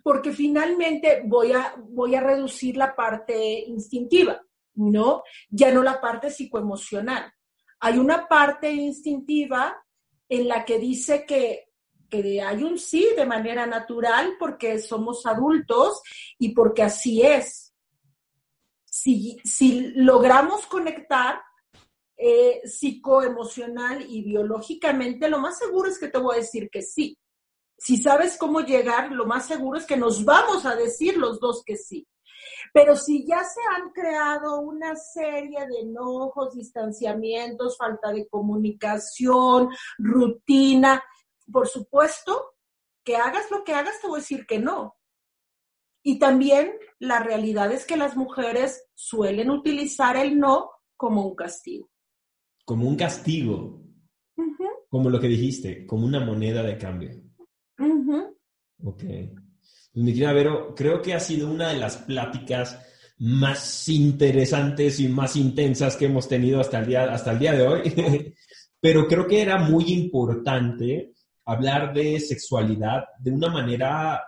[0.03, 4.41] Porque finalmente voy a, voy a reducir la parte instintiva
[4.75, 5.23] ¿no?
[5.49, 7.31] Ya no la parte psicoemocional.
[7.79, 9.83] Hay una parte instintiva
[10.29, 11.67] en la que dice que,
[12.13, 16.01] hay un sí de manera natural porque somos adultos
[16.37, 17.73] y porque así es.
[18.85, 19.39] Si,
[19.95, 21.41] logramos conectar
[22.17, 27.17] eh, psicoemocional y biológicamente, lo más seguro es que te voy a decir que sí.
[27.77, 31.63] Si sabes cómo llegar, lo más seguro es que nos vamos a decir los dos
[31.65, 32.05] que sí.
[32.73, 41.03] Pero si ya se han creado una serie de enojos, distanciamientos, falta de comunicación, rutina,
[41.51, 42.53] por supuesto
[43.03, 44.95] que hagas lo que hagas, te voy a decir que no.
[46.03, 51.89] Y también la realidad es que las mujeres suelen utilizar el no como un castigo.
[52.65, 53.81] Como un castigo.
[54.89, 57.11] Como lo que dijiste, como una moneda de cambio.
[58.83, 59.03] Ok.
[59.93, 62.79] Pues mi querida Vero, creo que ha sido una de las pláticas
[63.17, 67.67] más interesantes y más intensas que hemos tenido hasta el día, hasta el día de
[67.67, 67.93] hoy.
[68.79, 71.13] Pero creo que era muy importante
[71.45, 74.21] hablar de sexualidad de una manera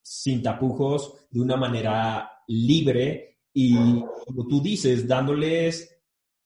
[0.00, 5.98] sin tapujos, de una manera libre y, como tú dices, dándoles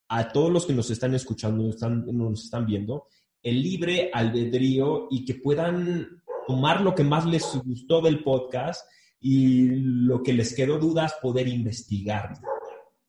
[0.08, 3.06] a todos los que nos están escuchando, están, nos están viendo,
[3.42, 8.84] el libre albedrío y que puedan tomar lo que más les gustó del podcast
[9.20, 12.32] y lo que les quedó dudas, poder investigar.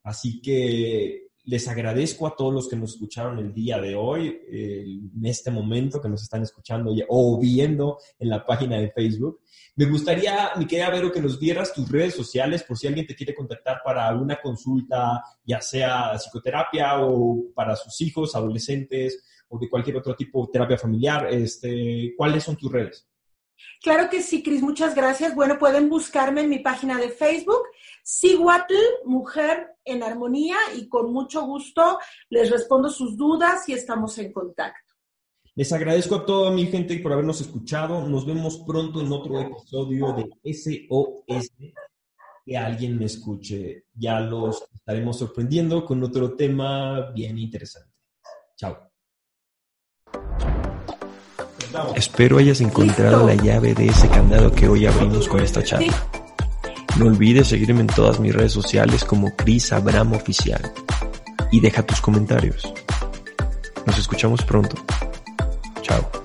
[0.04, 5.26] Así que les agradezco a todos los que nos escucharon el día de hoy, en
[5.26, 9.40] este momento que nos están escuchando o viendo en la página de Facebook.
[9.74, 13.16] Me gustaría, mi querida Vero, que nos dieras tus redes sociales por si alguien te
[13.16, 19.68] quiere contactar para alguna consulta, ya sea psicoterapia o para sus hijos, adolescentes o de
[19.68, 21.26] cualquier otro tipo terapia familiar.
[21.28, 23.08] Este, ¿Cuáles son tus redes?
[23.82, 25.34] Claro que sí, Cris, muchas gracias.
[25.34, 27.62] Bueno, pueden buscarme en mi página de Facebook,
[28.02, 31.98] Siguatl, Mujer en Armonía, y con mucho gusto
[32.30, 34.92] les respondo sus dudas y estamos en contacto.
[35.54, 38.06] Les agradezco a toda mi gente por habernos escuchado.
[38.08, 41.52] Nos vemos pronto en otro episodio de SOS.
[42.44, 43.84] Que alguien me escuche.
[43.94, 47.92] Ya los estaremos sorprendiendo con otro tema bien interesante.
[48.56, 48.91] Chao.
[51.94, 55.92] Espero hayas encontrado la llave de ese candado que hoy abrimos con esta charla.
[56.98, 60.60] No olvides seguirme en todas mis redes sociales como Chris Abraham Oficial
[61.50, 62.72] y deja tus comentarios.
[63.86, 64.76] Nos escuchamos pronto.
[65.82, 66.21] Chao.